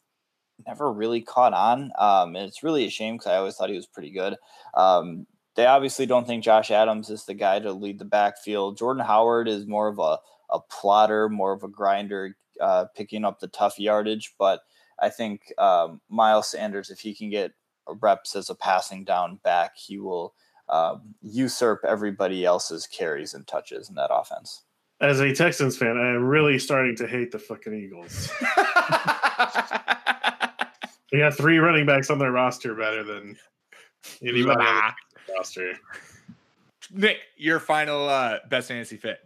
[0.67, 1.93] never really caught on.
[1.99, 4.37] Um, and it's really a shame because I always thought he was pretty good.
[4.75, 8.79] Um, they obviously don't think Josh Adams is the guy to lead the backfield.
[8.79, 10.19] Jordan Howard is more of a
[10.51, 14.35] a plotter, more of a grinder, uh, picking up the tough yardage.
[14.39, 14.61] But
[15.01, 17.53] I think um, Miles Sanders, if he can get
[17.87, 20.35] reps as a passing down back, he will
[20.69, 24.65] um, usurp everybody else's carries and touches in that offense.
[25.01, 28.31] As a Texans fan, I am really starting to hate the fucking Eagles.
[31.13, 33.37] they got three running backs on their roster better than
[34.23, 34.93] anybody on
[35.27, 35.75] the roster.
[36.91, 39.19] Nick, your final uh, best fantasy fit.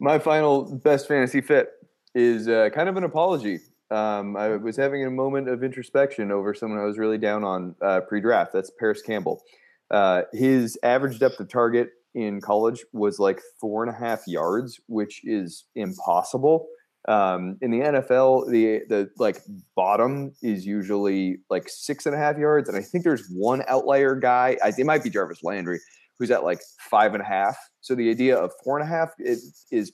[0.00, 1.70] My final best fantasy fit
[2.16, 3.60] is uh, kind of an apology.
[3.92, 7.76] Um, I was having a moment of introspection over someone I was really down on
[7.80, 8.52] uh, pre-draft.
[8.52, 9.42] That's Parris Campbell.
[9.90, 14.80] Uh, his average depth of target in college was like four and a half yards,
[14.86, 16.66] which is impossible.
[17.08, 19.40] Um, in the NFL, the the like
[19.74, 24.14] bottom is usually like six and a half yards, and I think there's one outlier
[24.14, 24.56] guy.
[24.62, 25.80] I, it might be Jarvis Landry,
[26.18, 26.60] who's at like
[26.90, 27.56] five and a half.
[27.80, 29.92] So the idea of four and a half is, is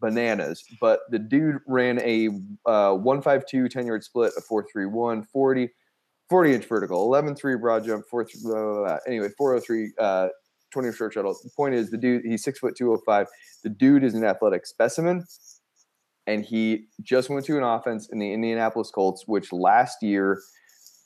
[0.00, 0.64] bananas.
[0.80, 2.28] But the dude ran a
[2.66, 5.68] uh, 152 10 yard split, a 431 40,
[6.28, 8.98] 40 inch vertical, 11 3 broad jump, 4 blah, blah, blah.
[9.06, 10.28] anyway, 403 uh,
[10.70, 11.36] 20 short shuttle.
[11.42, 13.26] The point is, the dude, he's six foot 205.
[13.62, 15.24] The dude is an athletic specimen.
[16.26, 20.40] And he just went to an offense in the Indianapolis Colts, which last year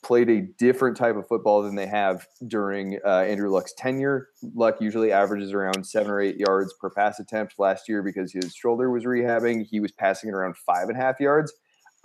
[0.03, 4.27] played a different type of football than they have during uh, Andrew Luck's tenure.
[4.53, 7.55] Luck usually averages around seven or eight yards per pass attempt.
[7.57, 11.01] Last year, because his shoulder was rehabbing, he was passing it around five and a
[11.01, 11.51] half yards.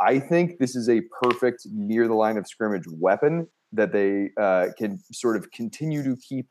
[0.00, 4.68] I think this is a perfect near the line of scrimmage weapon that they uh,
[4.78, 6.48] can sort of continue to keep.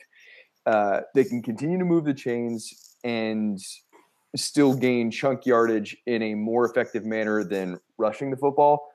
[0.70, 3.60] Uh, they can continue to move the chains and
[4.36, 8.88] still gain chunk yardage in a more effective manner than rushing the football.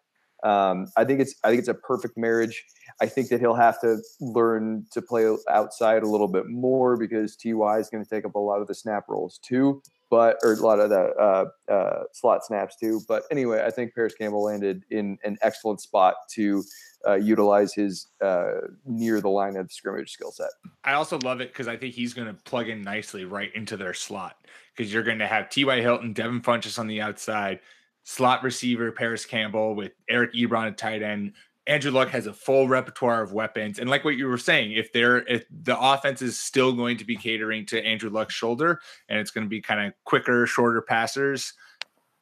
[0.44, 2.64] Um, I think it's I think it's a perfect marriage.
[3.00, 7.34] I think that he'll have to learn to play outside a little bit more because
[7.34, 9.82] Ty is going to take up a lot of the snap rolls too,
[10.14, 13.00] but or a lot of the uh, uh, slot snaps too.
[13.08, 16.62] But anyway, I think Parris Campbell landed in an excellent spot to
[17.04, 20.50] uh, utilize his uh, near the line of scrimmage skill set.
[20.84, 23.76] I also love it because I think he's going to plug in nicely right into
[23.76, 24.36] their slot
[24.76, 25.80] because you're going to have T.Y.
[25.80, 27.58] Hilton, Devin Funchess on the outside,
[28.04, 31.32] slot receiver Parris Campbell with Eric Ebron at tight end.
[31.66, 34.92] Andrew Luck has a full repertoire of weapons, and like what you were saying, if
[34.92, 39.18] they're if the offense is still going to be catering to Andrew Luck's shoulder, and
[39.18, 41.54] it's going to be kind of quicker, shorter passers,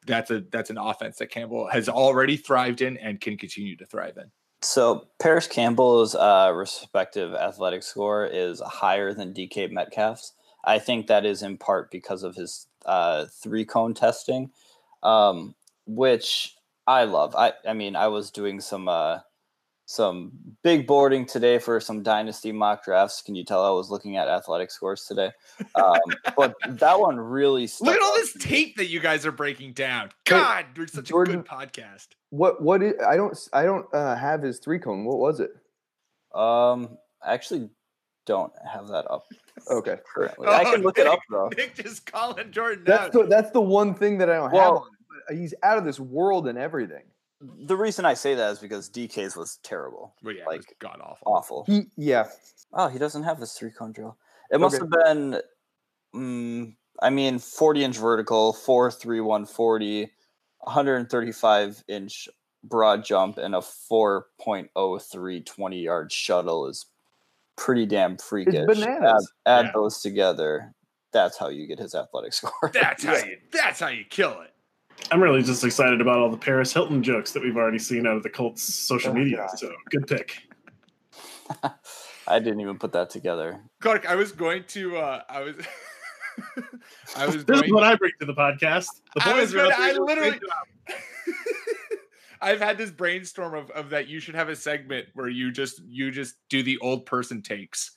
[0.07, 3.87] that's a that's an offense that Campbell has already thrived in and can continue to
[3.87, 4.31] thrive in.
[4.63, 10.35] So Parris Campbell's uh, respective athletic score is higher than DK Metcalf's.
[10.65, 14.53] I think that is in part because of his uh, three cone testing,
[15.03, 16.55] um, which
[16.87, 17.35] I love.
[17.35, 19.19] I I mean, I was doing some uh,
[19.93, 20.33] some
[20.63, 23.21] big boarding today for some dynasty mock drafts.
[23.21, 25.31] Can you tell I was looking at athletic scores today?
[25.75, 26.01] Um,
[26.35, 30.09] but that one really look at all this tape that you guys are breaking down.
[30.25, 32.09] God, we're such Jordan, a good podcast.
[32.31, 35.05] What what is, I don't I don't uh, have his three cone.
[35.05, 35.51] What was it?
[36.35, 37.69] Um, I actually
[38.25, 39.27] don't have that up.
[39.71, 41.51] Okay, currently I can look Nick, it up though.
[41.55, 43.13] Nick just calling Jordan That's out.
[43.13, 44.53] the, that's the one thing that I don't have.
[44.53, 44.89] Well- On.
[45.29, 47.03] But he's out of this world and everything.
[47.43, 51.33] The reason I say that is because DK's was terrible, Well, yeah, like god awful.
[51.33, 51.65] awful.
[51.67, 52.29] He yeah.
[52.73, 54.17] Oh, he doesn't have this three cone drill.
[54.51, 54.85] It must Okay.
[54.85, 55.41] have been,
[56.15, 60.13] mm, I mean, 40 inch vertical, 4 3 140,
[60.61, 62.29] 135 inch
[62.65, 66.87] broad jump, and a 4.03 20 yard shuttle is
[67.57, 68.67] pretty damn freakish.
[68.67, 69.33] bananas.
[69.47, 69.73] Add, add Yeah.
[69.75, 70.73] those together.
[71.13, 72.71] That's how you get his athletic score.
[72.73, 73.39] That's how you.
[73.53, 74.52] That's how you kill it.
[75.11, 78.17] I'm really just excited about all the Paris Hilton jokes that we've already seen out
[78.17, 79.39] of the Colts social Oh, media.
[79.39, 79.59] God.
[79.59, 80.43] So good pick.
[82.27, 83.61] I didn't even put that together.
[83.81, 84.97] Clark, I was going to.
[84.97, 85.57] uh I was.
[87.17, 87.45] I was.
[87.45, 88.87] This going, is what I bring to the podcast.
[89.15, 90.97] The I was boys are gonna- I literally- great.
[92.41, 95.81] I've had this brainstorm of, of that you should have a segment where you just
[95.87, 97.93] you just do the old person takes.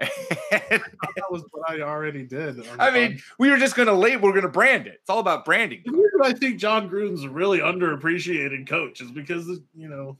[0.50, 2.66] that was what I already did.
[2.78, 4.98] I mean, we were just gonna label, we're gonna brand it.
[5.00, 5.82] It's all about branding.
[5.84, 10.16] The reason I think Jon Gruden's a really underappreciated coach is because you know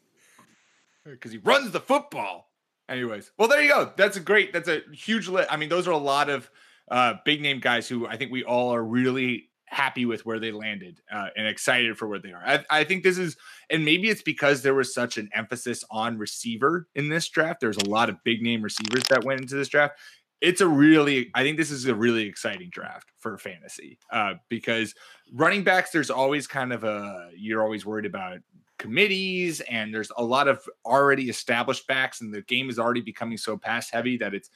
[1.05, 2.51] because he runs the football.
[2.89, 3.93] Anyways, well, there you go.
[3.97, 4.53] That's a great.
[4.53, 5.51] That's a huge list.
[5.51, 6.51] I mean, those are a lot of
[6.91, 10.51] uh, big name guys who I think we all are really happy with where they
[10.51, 12.43] landed uh, and excited for where they are.
[12.45, 13.37] I, I think this is,
[13.71, 17.61] and maybe it's because there was such an emphasis on receiver in this draft.
[17.61, 19.95] There's a lot of big name receivers that went into this draft.
[20.41, 24.95] It's a really, I think this is a really exciting draft for fantasy uh, because
[25.33, 28.39] running backs, there's always kind of a, you're always worried about
[28.79, 33.37] committees and there's a lot of already established backs and the game is already becoming
[33.37, 34.49] so pass heavy that it's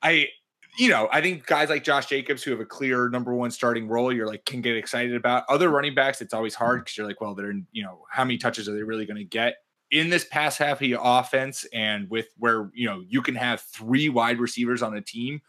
[0.00, 0.28] I
[0.76, 3.88] you know, I think guys like Josh Jacobs who have a clear number one starting
[3.88, 5.44] role, you're like can get excited about.
[5.48, 8.38] Other running backs, it's always hard because you're like, well, they're you know, how many
[8.38, 9.56] touches are they really going to get
[9.90, 11.64] in this pass happy offense?
[11.72, 15.40] And with where you know you can have three wide receivers on a team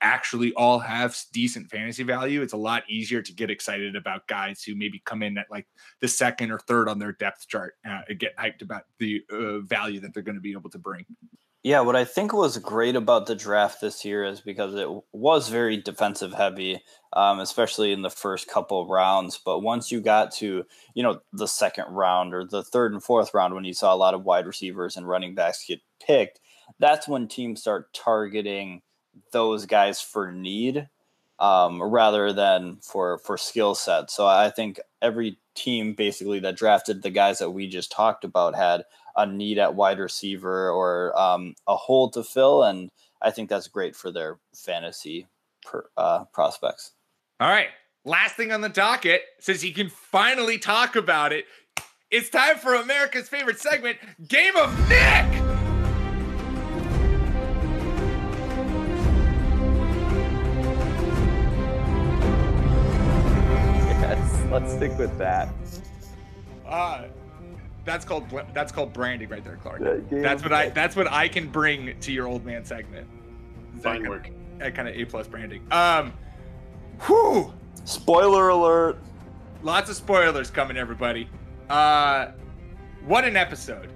[0.00, 4.62] actually all have decent fantasy value, it's a lot easier to get excited about guys
[4.62, 5.66] who maybe come in at like
[6.00, 9.58] the second or third on their depth chart uh, and get hyped about the uh,
[9.60, 11.04] value that they're going to be able to bring.
[11.64, 15.48] Yeah, what I think was great about the draft this year is because it was
[15.48, 16.80] very defensive heavy,
[17.12, 19.40] um, especially in the first couple rounds.
[19.44, 23.34] But once you got to, you know, the second round or the third and fourth
[23.34, 26.38] round, when you saw a lot of wide receivers and running backs get picked,
[26.78, 28.82] that's when teams start targeting
[29.32, 30.88] those guys for need
[31.40, 34.10] um, rather than for for skill set.
[34.10, 38.54] So I think every team basically that drafted the guys that we just talked about
[38.54, 38.84] had
[39.18, 42.88] a need at wide receiver or um, a hole to fill, and
[43.20, 45.26] I think that's great for their fantasy
[45.66, 46.92] per, uh, prospects.
[47.40, 47.68] All right,
[48.04, 51.46] last thing on the docket, since he can finally talk about it,
[52.10, 53.98] it's time for America's favorite segment,
[54.28, 55.26] Game of Nick.
[64.00, 65.48] Yes, let's stick with that.
[66.66, 67.08] Uh,
[67.88, 69.80] that's called that's called branding right there, Clark.
[69.80, 73.08] Yeah, that's of what I that's what I can bring to your old man segment.
[73.82, 74.28] Fine that work.
[74.28, 75.66] Of, that kind of A plus branding.
[75.72, 76.12] Um,
[77.06, 77.52] whew,
[77.84, 78.98] Spoiler alert!
[79.62, 81.28] lots of spoilers coming, everybody.
[81.70, 82.32] Uh,
[83.06, 83.90] what an episode!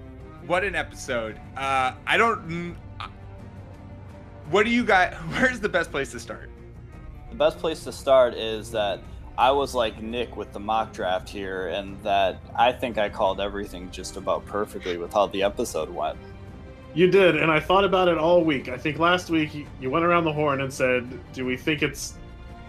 [0.47, 1.39] What an episode!
[1.55, 2.75] Uh, I don't.
[2.99, 3.07] uh,
[4.49, 5.13] What do you got?
[5.33, 6.49] Where's the best place to start?
[7.29, 8.99] The best place to start is that
[9.37, 13.41] I was like Nick with the mock draft here, and that I think I called
[13.41, 16.17] everything just about perfectly with how the episode went.
[16.93, 18.69] You did, and I thought about it all week.
[18.69, 21.81] I think last week you- you went around the horn and said, "Do we think
[21.81, 22.13] it's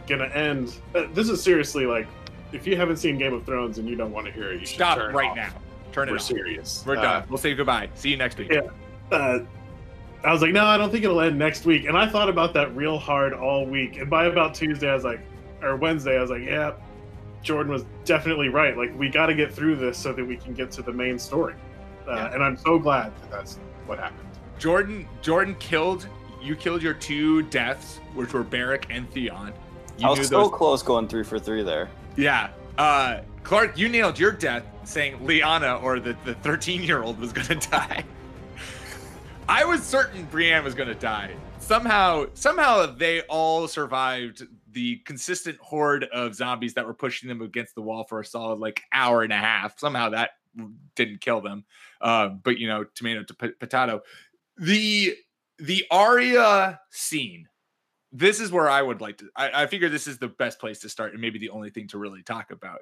[0.07, 2.07] gonna end?" Uh, This is seriously like,
[2.53, 4.67] if you haven't seen Game of Thrones and you don't want to hear it, you
[4.67, 5.37] should Stop it right off.
[5.37, 5.49] now.
[5.93, 6.15] Turn it off.
[6.15, 6.83] We're serious.
[6.87, 7.23] We're Uh, done.
[7.29, 7.89] We'll say goodbye.
[7.95, 8.51] See you next week.
[8.51, 8.61] Yeah.
[9.13, 9.41] uh,
[10.25, 11.85] I was like, no, I don't think it'll end next week.
[11.85, 13.99] And I thought about that real hard all week.
[13.99, 15.21] And by about Tuesday, I was like,
[15.65, 16.73] or Wednesday, I was like, yeah,
[17.43, 18.77] Jordan was definitely right.
[18.77, 21.19] Like, we got to get through this so that we can get to the main
[21.19, 21.55] story.
[22.07, 22.35] Uh, Yeah.
[22.35, 24.29] And I'm so glad that that's what happened.
[24.59, 26.07] Jordan Jordan killed
[26.41, 29.53] you killed your two deaths, which were Beric and Theon.
[29.99, 31.89] You I was knew so close going three for three there.
[32.17, 32.51] Yeah.
[32.79, 37.33] Uh Clark, you nailed your death saying Lyanna or the, the 13 year old was
[37.33, 38.05] gonna die.
[39.49, 41.35] I was certain Brienne was gonna die.
[41.59, 47.75] Somehow, somehow they all survived the consistent horde of zombies that were pushing them against
[47.75, 49.79] the wall for a solid like hour and a half.
[49.79, 50.31] Somehow that
[50.95, 51.65] didn't kill them.
[52.01, 54.03] Uh, but you know, tomato to p- potato.
[54.59, 55.17] The
[55.59, 57.49] the Arya scene.
[58.13, 59.29] This is where I would like to.
[59.37, 61.89] I, I figure this is the best place to start, and maybe the only thing
[61.89, 62.81] to really talk about.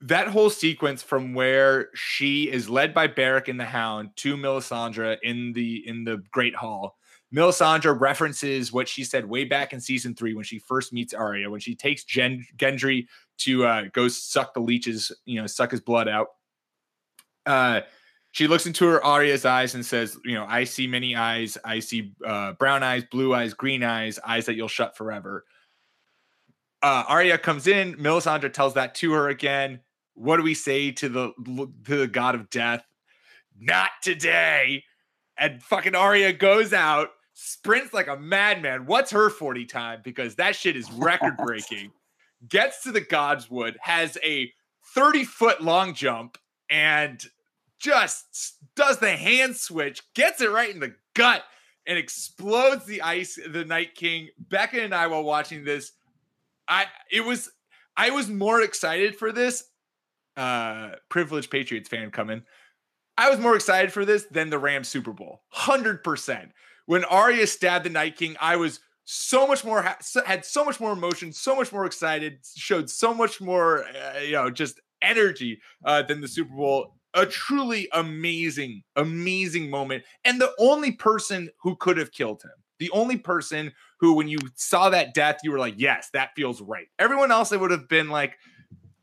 [0.00, 5.16] That whole sequence from where she is led by Beric and the Hound to Melisandre
[5.22, 6.96] in the in the Great Hall.
[7.34, 11.50] Melisandre references what she said way back in season three when she first meets Arya,
[11.50, 13.06] when she takes Gen- Gendry
[13.38, 16.28] to uh, go suck the leeches, you know, suck his blood out.
[17.44, 17.80] Uh,
[18.32, 21.56] she looks into her Arya's eyes and says, "You know, I see many eyes.
[21.64, 25.44] I see uh, brown eyes, blue eyes, green eyes, eyes that you'll shut forever."
[26.82, 27.94] Uh, Arya comes in.
[27.94, 29.80] Melisandre tells that to her again.
[30.14, 31.32] What do we say to the
[31.84, 32.84] to the god of death?
[33.58, 34.84] Not today.
[35.38, 37.08] And fucking Arya goes out,
[37.38, 38.86] sprints like a madman.
[38.86, 40.00] What's her 40 time?
[40.02, 41.92] Because that shit is record breaking.
[42.48, 44.52] Gets to the Godswood, has a
[44.94, 47.22] 30 foot long jump, and
[47.78, 51.42] just does the hand switch, gets it right in the gut,
[51.86, 54.28] and explodes the ice, the Night King.
[54.38, 55.92] Becca and I, while watching this,
[56.68, 57.50] I it was
[57.96, 59.64] I was more excited for this.
[60.36, 62.42] Uh privileged Patriots fan coming.
[63.16, 65.40] I was more excited for this than the Rams Super Bowl.
[65.54, 66.50] 100%.
[66.86, 69.82] When Arya stabbed the Night King, I was so much more
[70.26, 74.32] had so much more emotion, so much more excited, showed so much more uh, you
[74.32, 76.94] know, just energy uh, than the Super Bowl.
[77.14, 80.04] A truly amazing, amazing moment.
[80.24, 84.38] And the only person who could have killed him, the only person who, when you
[84.54, 86.88] saw that death, you were like, yes, that feels right.
[86.98, 88.36] Everyone else, it would have been like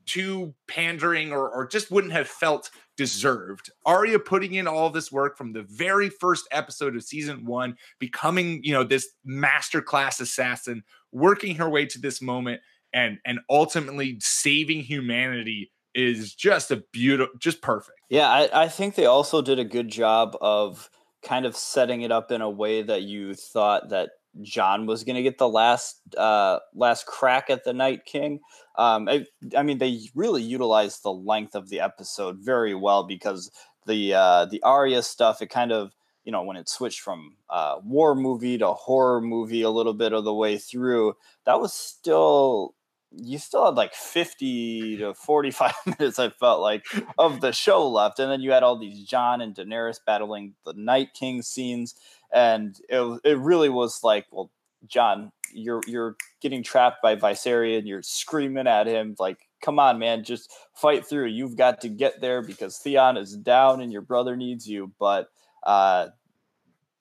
[0.06, 3.72] too pandering or, or just wouldn't have felt deserved.
[3.86, 8.64] Arya putting in all this work from the very first episode of season one, becoming,
[8.64, 12.62] you know, this masterclass assassin, working her way to this moment
[12.94, 17.98] and and ultimately saving humanity is just a beautiful, just perfect.
[18.10, 20.90] Yeah, I, I think they also did a good job of
[21.24, 24.10] kind of setting it up in a way that you thought that
[24.42, 28.40] Jon was going to get the last uh, last crack at the Night King.
[28.78, 29.26] Um, I,
[29.56, 33.52] I mean, they really utilized the length of the episode very well because
[33.86, 35.92] the uh, the Arya stuff it kind of
[36.24, 40.14] you know when it switched from uh, war movie to horror movie a little bit
[40.14, 41.16] of the way through
[41.46, 42.76] that was still
[43.16, 46.86] you still had like 50 to 45 minutes i felt like
[47.18, 50.74] of the show left and then you had all these jon and daenerys battling the
[50.74, 51.96] night king scenes
[52.34, 54.52] and it, it really was like well
[54.86, 60.24] jon you're you're getting trapped by Viserion, you're screaming at him like come on man
[60.24, 64.36] just fight through you've got to get there because theon is down and your brother
[64.36, 65.30] needs you but
[65.66, 66.08] uh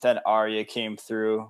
[0.01, 1.49] then Arya came through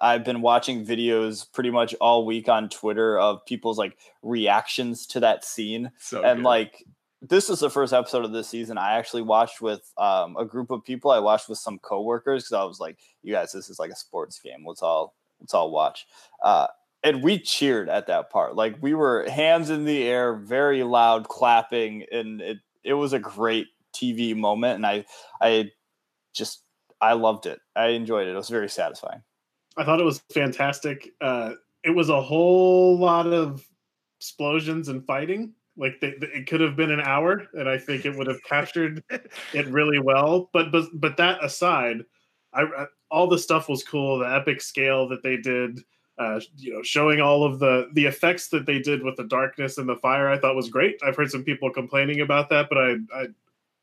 [0.00, 5.20] I've been watching videos pretty much all week on Twitter of people's like reactions to
[5.20, 5.90] that scene.
[5.98, 6.44] So and good.
[6.44, 6.84] like
[7.20, 10.70] this is the first episode of this season I actually watched with um, a group
[10.70, 11.10] of people.
[11.10, 13.96] I watched with some coworkers because I was like, "You guys, this is like a
[13.96, 14.64] sports game.
[14.66, 16.06] Let's all let's all watch."
[16.42, 16.68] Uh,
[17.02, 18.54] and we cheered at that part.
[18.54, 23.18] Like we were hands in the air, very loud, clapping, and it it was a
[23.18, 24.76] great TV moment.
[24.76, 25.04] And I
[25.40, 25.70] I
[26.34, 26.62] just
[27.00, 27.60] I loved it.
[27.74, 28.32] I enjoyed it.
[28.32, 29.22] It was very satisfying.
[29.76, 31.12] I thought it was fantastic.
[31.20, 31.52] Uh,
[31.84, 33.64] it was a whole lot of
[34.18, 35.54] explosions and fighting.
[35.78, 38.42] Like they, they- it could have been an hour, and I think it would have
[38.42, 39.02] captured
[39.54, 40.50] it really well.
[40.52, 42.04] But but but that aside,
[42.52, 44.18] I, I all the stuff was cool.
[44.18, 45.80] The epic scale that they did,
[46.18, 49.78] uh, you know, showing all of the the effects that they did with the darkness
[49.78, 51.00] and the fire, I thought was great.
[51.06, 53.26] I've heard some people complaining about that, but I I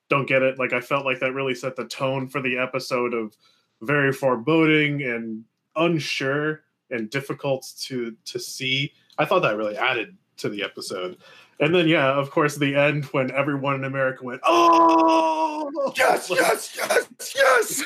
[0.09, 0.59] don't get it.
[0.59, 3.35] Like I felt like that really set the tone for the episode of
[3.81, 5.43] very foreboding and
[5.75, 8.93] unsure and difficult to to see.
[9.17, 11.17] I thought that really added to the episode.
[11.59, 16.77] And then yeah, of course, the end when everyone in America went, "Oh, yes, yes,
[16.77, 17.83] yes, yes."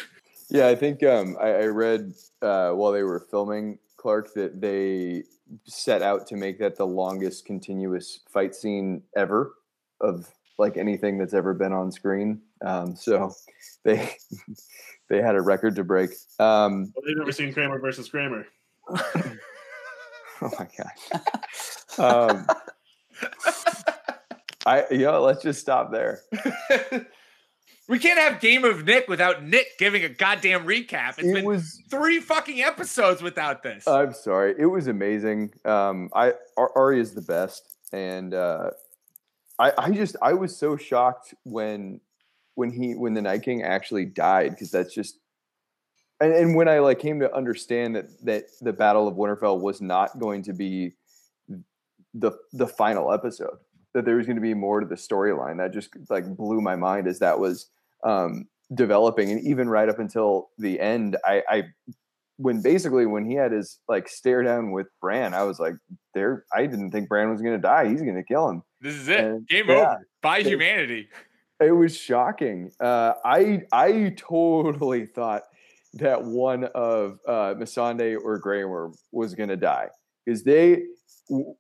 [0.50, 5.24] Yeah, I think um, I, I read uh, while they were filming Clark that they
[5.66, 9.54] set out to make that the longest continuous fight scene ever
[10.02, 12.42] of like anything that's ever been on screen.
[12.66, 13.34] Um, so
[13.84, 14.10] they
[15.10, 16.10] they had a record to break.
[16.40, 18.48] Um, Well, they've never seen Kramer versus Kramer.
[18.90, 19.38] oh
[20.42, 20.68] my
[21.98, 22.46] god.
[24.66, 26.22] I know let's just stop there.
[27.88, 31.18] we can't have Game of Nick without Nick giving a goddamn recap.
[31.18, 33.88] It's It been was three fucking episodes without this.
[33.88, 34.54] I'm sorry.
[34.58, 35.54] It was amazing.
[35.66, 38.72] Um, I Ari is the best, and uh,
[39.58, 42.00] I I just I was so shocked when
[42.56, 45.18] when he when the Night King actually died because that's just
[46.22, 49.82] and, and when I like came to understand that that the Battle of Winterfell was
[49.82, 50.94] not going to be
[52.14, 53.58] the the final episode
[53.94, 56.76] that there was going to be more to the storyline that just like blew my
[56.76, 57.70] mind as that was
[58.04, 58.46] um
[58.76, 61.64] developing and even right up until the end I I
[62.40, 65.74] when basically when he had his like stare down with Bran, I was like,
[66.14, 66.46] there.
[66.54, 67.90] I didn't think Bran was gonna die.
[67.90, 68.64] He's gonna kill him.
[68.80, 69.20] this is it.
[69.20, 69.76] and- Game yeah.
[69.76, 70.08] over.
[70.22, 71.10] By humanity.
[71.62, 72.72] It was shocking.
[72.80, 75.44] Uh, I I totally thought
[75.96, 79.90] that one of uh, Missandei or Grey Worm was gonna die
[80.26, 80.84] because they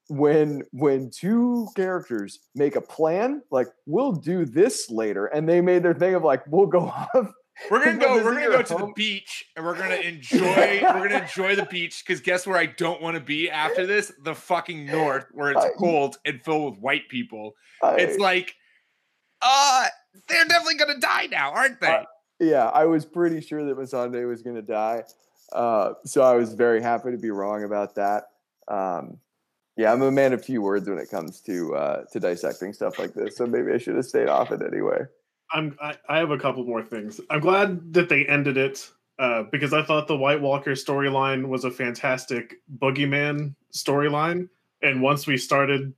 [0.10, 5.84] when when two characters make a plan like we'll do this later and they made
[5.84, 6.80] their thing of like we'll go
[7.16, 7.32] off
[7.70, 8.16] We're gonna go.
[8.24, 10.40] We're gonna go to the beach, and we're gonna enjoy.
[10.82, 14.14] we're gonna enjoy the beach because guess where I don't want to be after this?
[14.24, 17.52] The fucking north, where it's I- cold and filled with white people.
[17.84, 18.56] I- It's like,
[19.42, 19.88] uh,
[20.30, 21.88] they're definitely gonna die now, aren't they?
[21.88, 22.04] Uh,
[22.40, 25.04] yeah, I was pretty sure that Missandei was to die.
[25.52, 28.24] Uh, so I was very happy to be wrong about that.
[28.70, 29.18] Um,
[29.80, 33.00] yeah, I'm a man of few words when it comes to uh, to dissecting stuff
[33.00, 33.38] like this.
[33.38, 35.06] So maybe I should have stayed off it anyway.
[35.54, 37.22] I'm I, I have a couple more things.
[37.30, 41.64] I'm glad that they ended it uh, because I thought the White Walker storyline was
[41.64, 44.50] a fantastic boogeyman storyline,
[44.82, 45.94] and once we started,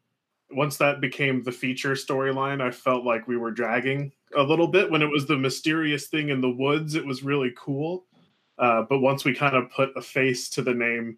[0.52, 4.91] once that became the feature storyline, I felt like we were dragging a little bit.
[4.91, 8.06] When it was the mysterious thing in the woods, it was really cool,
[8.60, 11.18] uh, but once we kind of put a face to the name.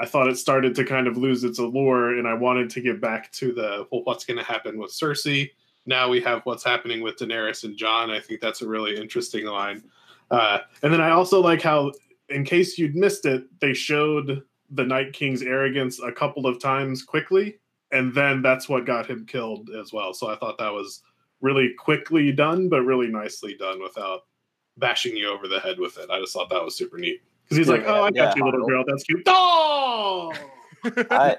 [0.00, 3.00] I thought it started to kind of lose its allure, and I wanted to get
[3.00, 5.50] back to the well, what's going to happen with Cersei?
[5.86, 8.10] now we have what's happening with Daenerys and Jon.
[8.10, 9.82] I think that's a really interesting line.
[10.30, 11.92] Uh, and then I also like how,
[12.28, 17.02] in case you'd missed it, they showed the Night King's arrogance a couple of times
[17.02, 17.58] quickly,
[17.90, 20.14] and then that's what got him killed as well.
[20.14, 21.02] So I thought that was
[21.40, 24.20] really quickly done, but really nicely done without
[24.76, 26.08] bashing you over the head with it.
[26.10, 27.20] I just thought that was super neat
[27.50, 28.32] because he's like, "Oh, I got Yeah.
[28.36, 28.84] you, little girl.
[28.86, 30.32] That's cute." Oh,
[31.10, 31.36] I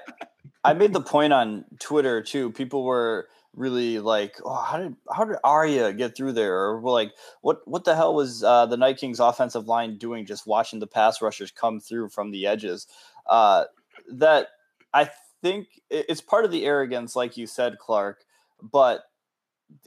[0.62, 2.52] I made the point on Twitter too.
[2.52, 6.54] People were really like, oh, how did how did Arya get through there?
[6.54, 10.26] Or we're like, what what the hell was uh, the Night King's offensive line doing
[10.26, 12.86] just watching the pass rushers come through from the edges?
[13.26, 13.64] Uh,
[14.08, 14.48] that
[14.92, 15.10] I
[15.42, 18.24] think it's part of the arrogance, like you said, Clark,
[18.62, 19.04] but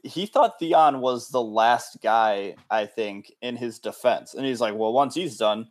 [0.03, 4.33] he thought Theon was the last guy, I think, in his defense.
[4.33, 5.69] And he's like, well, once he's done,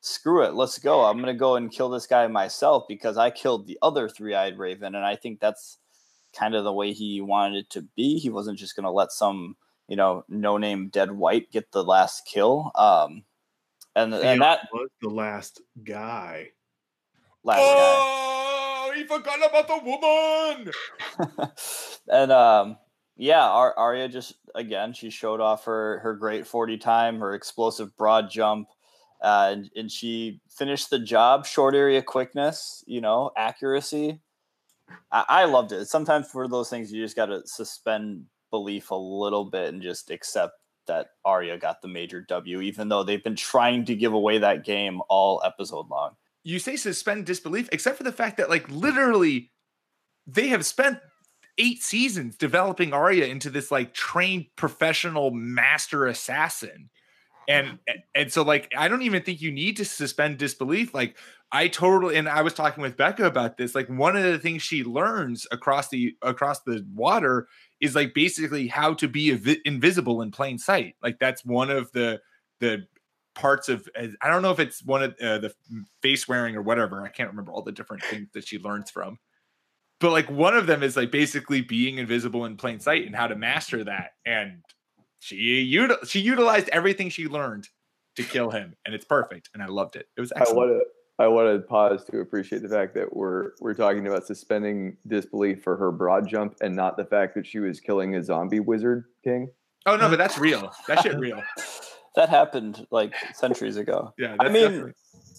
[0.00, 1.04] screw it, let's go.
[1.04, 4.34] I'm going to go and kill this guy myself because I killed the other three
[4.34, 4.94] eyed raven.
[4.94, 5.78] And I think that's
[6.36, 8.18] kind of the way he wanted it to be.
[8.18, 9.56] He wasn't just going to let some,
[9.88, 12.70] you know, no name dead white get the last kill.
[12.74, 13.24] Um,
[13.94, 16.50] and, Theon and that was the last guy.
[17.42, 17.62] last guy.
[17.64, 21.50] Oh, he forgot about the woman.
[22.08, 22.78] and um,
[23.16, 27.96] yeah, Ar- Arya just again she showed off her her great forty time, her explosive
[27.96, 28.68] broad jump,
[29.22, 31.46] uh, and, and she finished the job.
[31.46, 34.20] Short area quickness, you know, accuracy.
[35.12, 35.86] I, I loved it.
[35.86, 40.10] Sometimes for those things, you just got to suspend belief a little bit and just
[40.10, 40.54] accept
[40.86, 44.64] that Arya got the major W, even though they've been trying to give away that
[44.64, 46.16] game all episode long.
[46.42, 49.52] You say suspend disbelief, except for the fact that, like, literally,
[50.26, 50.98] they have spent
[51.58, 56.88] eight seasons developing Arya into this like trained professional master assassin.
[57.50, 57.78] And
[58.14, 60.94] and so like I don't even think you need to suspend disbelief.
[60.94, 61.16] Like
[61.50, 63.74] I totally and I was talking with Becca about this.
[63.74, 67.48] Like one of the things she learns across the across the water
[67.80, 70.94] is like basically how to be invi- invisible in plain sight.
[71.02, 72.20] Like that's one of the
[72.60, 72.86] the
[73.34, 75.52] parts of I don't know if it's one of uh, the
[76.02, 77.02] face wearing or whatever.
[77.02, 79.18] I can't remember all the different things that she learns from
[80.00, 83.26] but like one of them is like basically being invisible in plain sight and how
[83.26, 84.62] to master that and
[85.20, 87.68] she util- she utilized everything she learned
[88.16, 90.70] to kill him and it's perfect and i loved it it was I excellent want
[90.82, 90.84] to
[91.22, 95.62] I want to pause to appreciate the fact that we're we're talking about suspending disbelief
[95.62, 99.04] for her broad jump and not the fact that she was killing a zombie wizard
[99.22, 99.50] king.
[99.86, 101.42] oh no but that's real that shit real
[102.16, 104.12] That happened like centuries ago.
[104.18, 104.92] yeah I mean, definitely-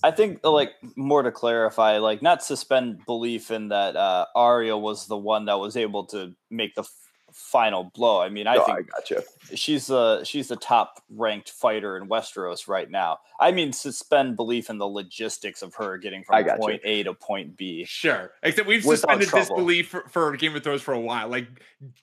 [0.04, 5.06] I think like more to clarify, like not suspend belief in that uh, Arya was
[5.08, 7.01] the one that was able to make the f-
[7.34, 8.22] final blow.
[8.22, 9.24] I mean, I No, think I gotcha.
[9.56, 13.20] she's the she's the top ranked fighter in Westeros right now.
[13.40, 16.60] I mean, suspend belief in the logistics of her getting from gotcha.
[16.60, 17.86] point A to point B.
[17.86, 18.32] Sure.
[18.44, 19.46] Except we've Without suspended trouble.
[19.56, 21.28] disbelief for, for Game of Thrones for a while.
[21.28, 21.48] Like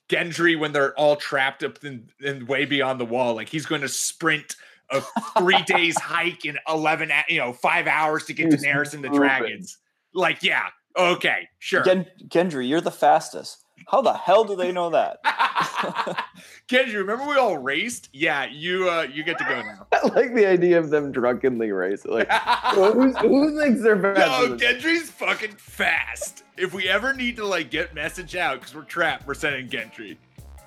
[0.08, 3.82] Gendry, when they're all trapped up in, in way beyond the wall, like he's going
[3.82, 4.56] to sprint
[4.90, 5.02] a
[5.38, 9.04] three days hike in 11, you know, five hours to get to He's Daenerys and
[9.04, 9.78] the dragons.
[10.14, 10.68] Like, yeah.
[10.96, 11.46] Okay.
[11.58, 11.84] Sure.
[11.84, 13.62] Gen- Gendry, you're the fastest.
[13.86, 15.18] How the hell do they know that?
[16.68, 18.08] Gendry, remember we all raced?
[18.12, 18.46] Yeah.
[18.50, 19.86] You, uh, you get to go now.
[19.92, 22.10] I like the idea of them drunkenly racing.
[22.12, 22.30] Like
[22.74, 24.48] who's, who thinks they're Yo, faster?
[24.48, 26.44] than- Gendry's fucking fast.
[26.56, 30.16] If we ever need to like get message out because we're trapped, we're sending Gendry.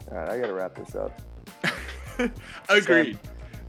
[0.10, 1.22] All right, I gotta wrap this up.
[2.70, 3.18] Agreed.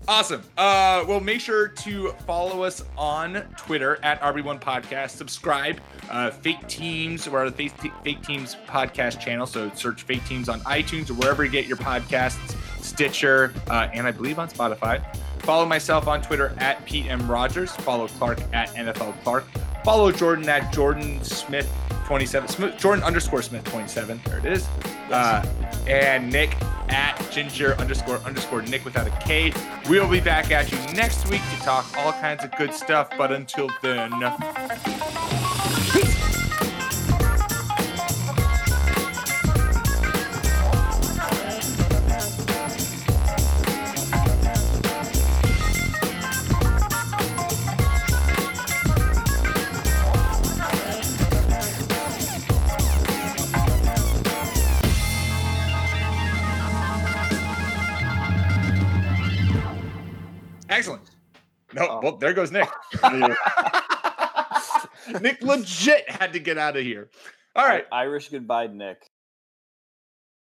[0.08, 0.42] Awesome.
[0.58, 5.10] Uh, well, make sure to follow us on Twitter at RB1 Podcast.
[5.10, 5.80] Subscribe.
[6.10, 9.46] Uh, Fake Teams, we're on the Fake, Fake Teams podcast channel.
[9.46, 14.06] So search Fake Teams on iTunes or wherever you get your podcasts, Stitcher, uh, and
[14.06, 15.02] I believe on Spotify.
[15.42, 17.30] Follow myself on Twitter at Pete M.
[17.30, 17.72] Rogers.
[17.72, 19.44] Follow Clark at NFL Clark.
[19.84, 21.70] Follow Jordan at Jordan Smith
[22.06, 22.48] 27.
[22.48, 24.20] Smith, Jordan underscore Smith 27.
[24.24, 24.68] There it is.
[25.10, 25.44] Uh,
[25.86, 26.54] and Nick
[26.88, 29.52] at Ginger underscore underscore Nick without a K.
[29.88, 33.10] We'll be back at you next week to talk all kinds of good stuff.
[33.16, 34.10] But until then,
[60.72, 61.02] excellent.
[61.74, 62.00] No, Oh.
[62.02, 62.68] well, there goes Nick.
[65.20, 67.10] Nick legit had to get out of here.
[67.56, 67.84] All right.
[67.92, 68.98] Irish goodbye, Nick.